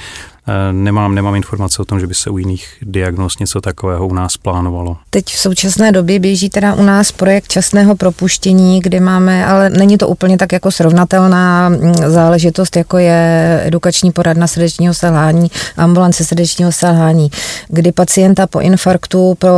nemám, 0.72 1.14
nemám 1.14 1.34
informace 1.34 1.82
o 1.82 1.84
tom, 1.84 2.00
že 2.00 2.06
by 2.06 2.14
se 2.14 2.30
u 2.30 2.38
jiných 2.38 2.68
diagnóz 2.82 3.38
něco 3.38 3.60
takového 3.60 4.06
u 4.06 4.14
nás 4.14 4.36
plánovalo. 4.36 4.96
Teď 5.10 5.26
v 5.26 5.38
současné 5.38 5.92
době 5.92 6.18
běží 6.18 6.50
teda 6.50 6.74
u 6.74 6.82
nás 6.82 7.12
projekt 7.12 7.48
časného 7.48 7.96
propuštění, 7.96 8.80
kde 8.80 9.00
máme, 9.00 9.46
ale 9.46 9.70
není 9.70 9.98
to 9.98 10.08
úplně 10.08 10.38
tak 10.38 10.52
jako 10.52 10.70
srovnatelná 10.70 11.68
mm, 11.68 11.94
záležitost, 11.94 12.76
jako 12.76 12.98
je 12.98 13.60
edukační 13.64 14.12
poradna 14.12 14.46
srdečního 14.46 14.94
selhání, 14.94 15.50
ambulance 15.76 16.24
srdečního 16.24 16.72
selhání, 16.72 17.30
kdy 17.68 17.92
pacienta 17.92 18.46
po 18.46 18.60
infarktu, 18.60 19.34
po, 19.38 19.48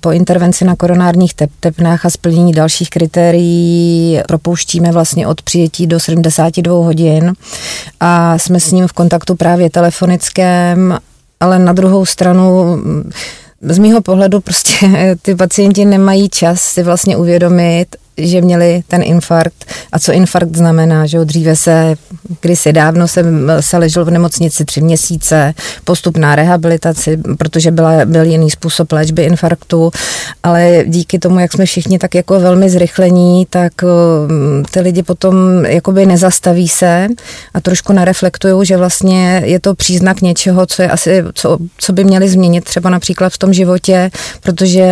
po 0.00 0.10
intervenci 0.10 0.64
na 0.64 0.76
koronárních 0.76 1.34
tep, 1.34 1.50
tepnách 1.60 2.06
a 2.06 2.10
splnění 2.10 2.52
dalších 2.52 2.90
kritérií 2.90 4.20
propouštíme 4.28 4.92
vlastně 4.92 5.26
od 5.26 5.42
přijetí 5.42 5.86
do 5.86 6.00
72 6.00 6.74
hodin 6.74 7.32
a 8.00 8.38
jsme 8.38 8.60
s 8.60 8.72
ním 8.72 8.88
v 8.88 8.92
kontaktu 8.92 9.34
právě 9.34 9.70
telefonicky 9.70 10.33
Českém, 10.34 10.98
ale 11.40 11.58
na 11.58 11.72
druhou 11.72 12.06
stranu 12.06 12.78
z 13.60 13.78
mýho 13.78 14.02
pohledu 14.02 14.40
prostě 14.40 15.16
ty 15.22 15.34
pacienti 15.34 15.84
nemají 15.84 16.28
čas 16.28 16.60
si 16.60 16.82
vlastně 16.82 17.16
uvědomit, 17.16 17.96
že 18.16 18.40
měli 18.40 18.82
ten 18.88 19.02
infarkt. 19.02 19.64
A 19.92 19.98
co 19.98 20.12
infarkt 20.12 20.56
znamená, 20.56 21.06
že 21.06 21.24
dříve 21.24 21.56
se, 21.56 21.94
kdysi 22.40 22.72
dávno 22.72 23.08
se, 23.08 23.24
se 23.60 23.78
ležel 23.78 24.04
v 24.04 24.10
nemocnici 24.10 24.64
tři 24.64 24.80
měsíce, 24.80 25.54
postup 25.84 26.16
na 26.16 26.36
rehabilitaci, 26.36 27.18
protože 27.38 27.70
byla, 27.70 28.04
byl 28.04 28.24
jiný 28.24 28.50
způsob 28.50 28.92
léčby 28.92 29.22
infarktu, 29.22 29.90
ale 30.42 30.84
díky 30.86 31.18
tomu, 31.18 31.38
jak 31.38 31.52
jsme 31.52 31.66
všichni 31.66 31.98
tak 31.98 32.14
jako 32.14 32.40
velmi 32.40 32.70
zrychlení, 32.70 33.46
tak 33.50 33.72
um, 33.82 34.64
ty 34.70 34.80
lidi 34.80 35.02
potom 35.02 35.64
jakoby 35.64 36.06
nezastaví 36.06 36.68
se 36.68 37.08
a 37.54 37.60
trošku 37.60 37.92
nereflektují, 37.92 38.66
že 38.66 38.76
vlastně 38.76 39.42
je 39.44 39.60
to 39.60 39.74
příznak 39.74 40.20
něčeho, 40.20 40.66
co 40.66 40.82
je 40.82 40.88
asi, 40.88 41.24
co, 41.34 41.58
co 41.78 41.92
by 41.92 42.04
měli 42.04 42.28
změnit 42.28 42.64
třeba 42.64 42.90
například 42.90 43.32
v 43.32 43.38
tom 43.38 43.52
životě, 43.52 44.10
protože 44.40 44.84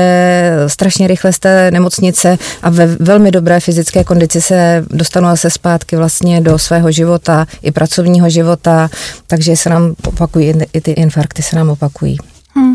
strašně 0.67 1.07
rychle 1.07 1.33
z 1.33 1.39
té 1.39 1.71
nemocnice 1.71 2.39
a 2.63 2.71
ve 2.71 2.87
velmi 3.13 3.31
dobré 3.31 3.61
fyzické 3.61 4.05
kondici 4.05 4.41
se 4.41 4.85
dostanu 4.91 5.29
zase 5.29 5.51
zpátky 5.51 5.97
vlastně 5.97 6.41
do 6.41 6.59
svého 6.59 6.93
života, 6.93 7.47
i 7.63 7.71
pracovního 7.71 8.31
života, 8.31 8.91
takže 9.27 9.57
se 9.57 9.71
nám 9.71 9.95
opakují, 10.07 10.55
i 10.73 10.81
ty 10.81 10.91
infarkty 10.91 11.43
se 11.43 11.57
nám 11.57 11.71
opakují. 11.71 12.17
Hmm. 12.55 12.75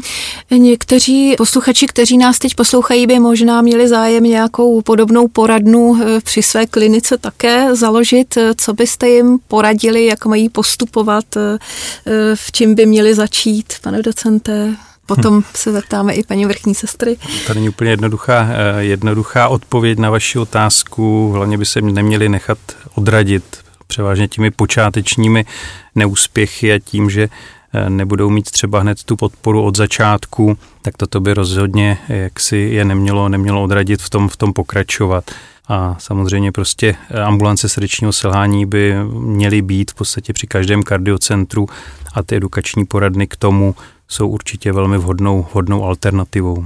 Někteří 0.52 1.36
posluchači, 1.38 1.88
kteří 1.88 2.18
nás 2.18 2.40
teď 2.40 2.56
poslouchají, 2.56 3.08
by 3.08 3.20
možná 3.20 3.62
měli 3.62 3.88
zájem 3.88 4.24
nějakou 4.24 4.82
podobnou 4.82 5.28
poradnu 5.28 6.00
eh, 6.02 6.20
při 6.22 6.44
své 6.44 6.66
klinice 6.66 7.18
také 7.18 7.76
založit. 7.76 8.38
Co 8.58 8.74
byste 8.74 9.10
jim 9.10 9.40
poradili, 9.48 10.06
jak 10.06 10.26
mají 10.26 10.50
postupovat, 10.50 11.26
eh, 11.38 11.58
v 12.36 12.52
čím 12.52 12.76
by 12.76 12.86
měli 12.86 13.16
začít, 13.16 13.74
pane 13.82 14.02
docente? 14.02 14.76
Potom 15.08 15.44
se 15.54 15.72
zeptáme 15.72 16.14
i 16.14 16.24
paní 16.24 16.46
vrchní 16.46 16.76
sestry. 16.76 17.18
To 17.48 17.54
není 17.54 17.70
úplně 17.70 17.92
jednoduchá, 17.92 18.48
eh, 18.50 18.84
jednoduchá 18.84 19.48
odpověď 19.48 20.00
na 20.00 20.10
vaši 20.10 20.40
otázku. 20.40 21.32
Hlavně 21.32 21.58
by 21.58 21.66
se 21.66 21.82
neměli 21.82 22.30
nechat 22.30 22.58
odradit 22.96 23.44
převážně 23.88 24.28
těmi 24.28 24.52
počátečními 24.52 25.46
neúspěchy 25.96 26.74
a 26.74 26.80
tím, 26.80 27.10
že 27.10 27.30
eh, 27.74 27.90
nebudou 27.90 28.30
mít 28.30 28.52
třeba 28.52 28.80
hned 28.80 29.04
tu 29.04 29.16
podporu 29.16 29.64
od 29.64 29.78
začátku, 29.78 30.58
tak 30.82 30.98
toto 30.98 31.20
by 31.20 31.34
rozhodně 31.34 31.98
jak 32.08 32.40
si 32.40 32.58
je 32.58 32.86
nemělo, 32.86 33.30
nemělo 33.30 33.64
odradit 33.64 34.02
v 34.02 34.10
tom, 34.10 34.30
v 34.30 34.38
tom 34.38 34.54
pokračovat. 34.54 35.32
A 35.68 35.96
samozřejmě 36.00 36.52
prostě 36.52 36.96
eh, 37.10 37.22
ambulance 37.22 37.70
srdečního 37.70 38.14
selhání 38.14 38.66
by 38.66 38.96
měly 39.14 39.62
být 39.62 39.92
v 39.92 39.96
podstatě 39.96 40.34
při 40.34 40.48
každém 40.48 40.84
kardiocentru 40.84 41.68
a 42.14 42.24
ty 42.24 42.36
edukační 42.36 42.86
poradny 42.86 43.28
k 43.28 43.36
tomu 43.36 43.76
jsou 44.08 44.28
určitě 44.28 44.72
velmi 44.72 44.98
vhodnou, 44.98 45.42
vhodnou 45.52 45.84
alternativou. 45.84 46.66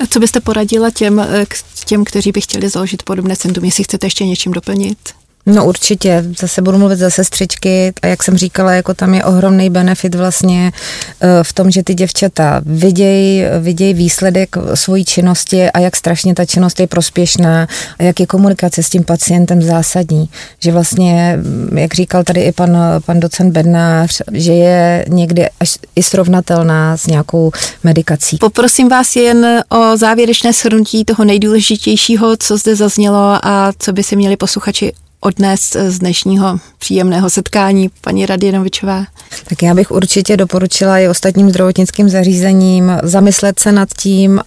A 0.00 0.06
co 0.06 0.20
byste 0.20 0.40
poradila 0.40 0.90
těm, 0.90 1.20
eh, 1.20 1.46
těm, 1.84 2.04
kteří 2.04 2.32
by 2.32 2.40
chtěli 2.40 2.68
založit 2.68 3.02
podobné 3.02 3.36
centrum, 3.36 3.64
jestli 3.64 3.84
chcete 3.84 4.06
ještě 4.06 4.26
něčím 4.26 4.52
doplnit? 4.52 4.98
No 5.48 5.66
určitě, 5.66 6.24
zase 6.38 6.62
budu 6.62 6.78
mluvit 6.78 6.96
za 6.96 7.10
sestřičky 7.10 7.92
a 8.02 8.06
jak 8.06 8.22
jsem 8.22 8.36
říkala, 8.36 8.72
jako 8.72 8.94
tam 8.94 9.14
je 9.14 9.24
ohromný 9.24 9.70
benefit 9.70 10.14
vlastně 10.14 10.72
eh, 11.20 11.28
v 11.42 11.52
tom, 11.52 11.70
že 11.70 11.82
ty 11.82 11.94
děvčata 11.94 12.60
vidějí 12.64 13.44
viděj 13.60 13.94
výsledek 13.94 14.56
svojí 14.74 15.04
činnosti 15.04 15.70
a 15.70 15.78
jak 15.78 15.96
strašně 15.96 16.34
ta 16.34 16.44
činnost 16.44 16.80
je 16.80 16.86
prospěšná 16.86 17.68
a 17.98 18.02
jak 18.02 18.20
je 18.20 18.26
komunikace 18.26 18.82
s 18.82 18.90
tím 18.90 19.04
pacientem 19.04 19.62
zásadní. 19.62 20.28
Že 20.62 20.72
vlastně, 20.72 21.38
jak 21.74 21.94
říkal 21.94 22.24
tady 22.24 22.40
i 22.40 22.52
pan, 22.52 22.78
pan 23.06 23.20
docent 23.20 23.52
Bednář, 23.52 24.22
že 24.32 24.52
je 24.52 25.04
někdy 25.08 25.46
až 25.60 25.78
i 25.96 26.02
srovnatelná 26.02 26.96
s 26.96 27.06
nějakou 27.06 27.50
medikací. 27.84 28.36
Poprosím 28.36 28.88
vás 28.88 29.16
jen 29.16 29.62
o 29.68 29.96
závěrečné 29.96 30.52
shrnutí 30.52 31.04
toho 31.04 31.24
nejdůležitějšího, 31.24 32.36
co 32.36 32.56
zde 32.56 32.76
zaznělo 32.76 33.38
a 33.42 33.72
co 33.78 33.92
by 33.92 34.02
si 34.02 34.16
měli 34.16 34.36
posluchači 34.36 34.92
odnést 35.26 35.76
z 35.88 35.98
dnešního 35.98 36.58
příjemného 36.78 37.30
setkání, 37.30 37.90
paní 38.00 38.26
Radinovičová? 38.26 39.04
Tak 39.48 39.62
já 39.62 39.74
bych 39.74 39.90
určitě 39.90 40.36
doporučila 40.36 40.98
i 40.98 41.08
ostatním 41.08 41.50
zdravotnickým 41.50 42.08
zařízením 42.08 42.92
zamyslet 43.02 43.60
se 43.60 43.72
nad 43.72 43.88
tím. 43.98 44.40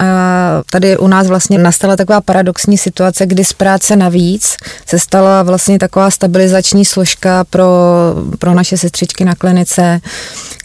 Tady 0.72 0.98
u 0.98 1.08
nás 1.08 1.28
vlastně 1.28 1.58
nastala 1.58 1.96
taková 1.96 2.22
paradoxní 2.22 2.78
situace, 2.78 3.26
kdy 3.26 3.46
z 3.46 3.54
práce 3.54 3.96
navíc 3.96 4.56
se 4.86 5.00
stala 5.00 5.44
vlastně 5.44 5.80
taková 5.80 6.12
stabilizační 6.12 6.86
složka 6.86 7.44
pro, 7.44 7.70
pro 8.40 8.54
naše 8.54 8.78
sestřičky 8.78 9.26
na 9.26 9.36
klinice, 9.36 10.02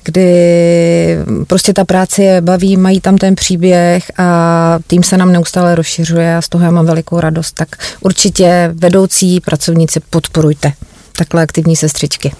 kdy 0.04 1.18
prostě 1.46 1.72
ta 1.72 1.84
práce 1.84 2.22
je 2.22 2.40
baví, 2.40 2.76
mají 2.76 3.00
tam 3.00 3.16
ten 3.16 3.34
příběh 3.34 4.10
a 4.18 4.78
tým 4.86 5.02
se 5.02 5.16
nám 5.16 5.32
neustále 5.32 5.74
rozšiřuje 5.74 6.36
a 6.36 6.42
z 6.42 6.48
toho 6.48 6.64
já 6.64 6.70
mám 6.70 6.86
velikou 6.86 7.20
radost. 7.20 7.52
Tak 7.52 7.68
určitě 8.00 8.70
vedoucí 8.74 9.40
pracovníci 9.40 10.00
podporujte 10.10 10.72
takhle 11.16 11.42
aktivní 11.42 11.76
sestřičky. 11.76 12.32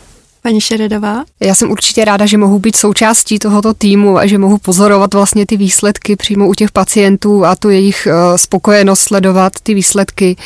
Paní 0.47 0.61
Šeredová? 0.61 1.25
Já 1.41 1.55
jsem 1.55 1.71
určitě 1.71 2.05
ráda, 2.05 2.27
že 2.27 2.39
mohu 2.39 2.59
být 2.59 2.77
součástí 2.77 3.39
tohoto 3.39 3.75
týmu 3.75 4.19
a 4.19 4.27
že 4.27 4.39
mohu 4.39 4.59
pozorovat 4.59 5.15
vlastně 5.15 5.47
ty 5.47 5.57
výsledky 5.57 6.17
přímo 6.17 6.49
u 6.49 6.55
těch 6.55 6.71
pacientů 6.71 7.45
a 7.45 7.57
tu 7.57 7.71
jejich 7.71 8.07
eh, 8.07 8.39
spokojenost 8.39 9.01
sledovat 9.01 9.53
ty 9.63 9.75
výsledky 9.75 10.37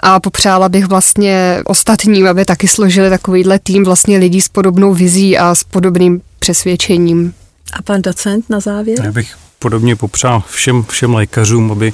a 0.00 0.20
popřála 0.20 0.68
bych 0.68 0.86
vlastně 0.86 1.62
ostatním, 1.64 2.26
aby 2.26 2.44
taky 2.44 2.68
složili 2.68 3.10
takovýhle 3.10 3.58
tým 3.58 3.84
vlastně 3.84 4.18
lidí 4.18 4.40
s 4.40 4.48
podobnou 4.48 4.94
vizí 4.94 5.38
a 5.38 5.54
s 5.54 5.64
podobným 5.64 6.20
přesvědčením. 6.38 7.34
A 7.72 7.82
pan 7.82 8.02
docent 8.02 8.50
na 8.50 8.60
závěr? 8.60 9.04
Já 9.04 9.12
bych 9.12 9.36
podobně 9.58 9.96
popřál 9.96 10.42
všem, 10.48 10.84
všem 10.84 11.14
lékařům, 11.14 11.72
aby 11.72 11.92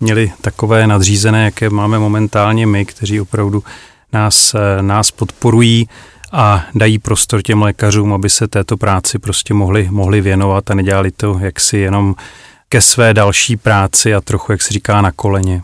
měli 0.00 0.32
takové 0.40 0.86
nadřízené, 0.86 1.44
jaké 1.44 1.70
máme 1.70 1.98
momentálně 1.98 2.66
my, 2.66 2.84
kteří 2.84 3.20
opravdu 3.20 3.64
nás, 4.12 4.54
eh, 4.54 4.82
nás 4.82 5.10
podporují 5.10 5.88
a 6.32 6.64
dají 6.74 6.98
prostor 6.98 7.42
těm 7.42 7.62
lékařům, 7.62 8.12
aby 8.12 8.30
se 8.30 8.48
této 8.48 8.76
práci 8.76 9.18
prostě 9.18 9.54
mohli, 9.54 9.88
mohli 9.90 10.20
věnovat 10.20 10.70
a 10.70 10.74
nedělali 10.74 11.10
to 11.10 11.38
jaksi 11.40 11.78
jenom 11.78 12.14
ke 12.68 12.80
své 12.80 13.14
další 13.14 13.56
práci 13.56 14.14
a 14.14 14.20
trochu, 14.20 14.52
jak 14.52 14.62
se 14.62 14.72
říká, 14.72 15.02
na 15.02 15.12
koleně. 15.12 15.62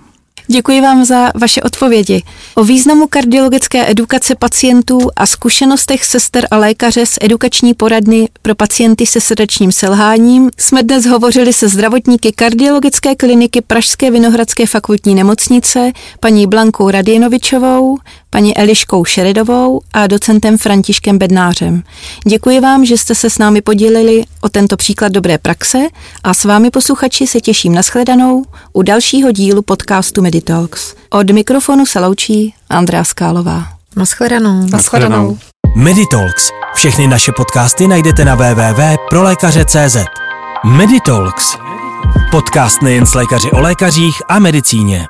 Děkuji 0.53 0.81
vám 0.81 1.05
za 1.05 1.33
vaše 1.35 1.63
odpovědi. 1.63 2.23
O 2.55 2.65
významu 2.65 3.07
kardiologické 3.07 3.91
edukace 3.91 4.35
pacientů 4.35 4.99
a 5.17 5.27
zkušenostech 5.27 6.05
sester 6.05 6.47
a 6.51 6.57
lékaře 6.57 7.07
z 7.07 7.19
edukační 7.21 7.75
poradny 7.75 8.29
pro 8.43 8.55
pacienty 8.55 9.07
se 9.07 9.21
srdečním 9.21 9.73
selháním 9.73 10.51
jsme 10.59 10.83
dnes 10.83 11.07
hovořili 11.07 11.53
se 11.53 11.69
zdravotníky 11.69 12.33
kardiologické 12.33 13.15
kliniky 13.17 13.61
Pražské 13.61 14.11
Vinohradské 14.11 14.67
fakultní 14.67 15.15
nemocnice, 15.15 15.93
paní 16.21 16.47
Blankou 16.47 16.91
Radienovičovou, 16.91 17.99
paní 18.31 18.59
Eliškou 18.59 19.05
Šeredovou 19.05 19.81
a 19.93 20.07
docentem 20.07 20.59
Františkem 20.59 21.19
Bednářem. 21.19 21.83
Děkuji 22.27 22.61
vám, 22.61 22.85
že 22.85 22.99
jste 22.99 23.15
se 23.15 23.31
s 23.31 23.39
námi 23.39 23.63
podělili 23.63 24.25
o 24.41 24.49
tento 24.49 24.77
příklad 24.77 25.13
dobré 25.13 25.39
praxe 25.39 25.79
a 26.25 26.35
s 26.35 26.45
vámi 26.45 26.71
posluchači 26.71 27.27
se 27.27 27.41
těším 27.41 27.75
na 27.75 27.83
shledanou 27.83 28.45
u 28.73 28.83
dalšího 28.83 29.33
dílu 29.33 29.63
podcastu 29.63 30.23
Meditalks. 30.23 30.95
Od 31.11 31.31
mikrofonu 31.31 31.87
se 31.87 32.01
loučí 32.01 32.55
Andrea 32.71 33.05
Skálová. 33.05 33.67
Naschledanou. 33.97 34.67
Naschledanou. 34.67 35.39
Meditalks. 35.77 36.51
Všechny 36.75 37.07
naše 37.07 37.33
podcasty 37.33 37.89
najdete 37.89 38.25
na 38.25 38.35
www.prolékaře.cz. 38.35 39.97
Meditalks. 40.65 41.57
Podcast 42.31 42.83
nejen 42.83 43.07
s 43.07 43.15
lékaři 43.15 43.51
o 43.51 43.61
lékařích 43.61 44.15
a 44.29 44.39
medicíně. 44.39 45.07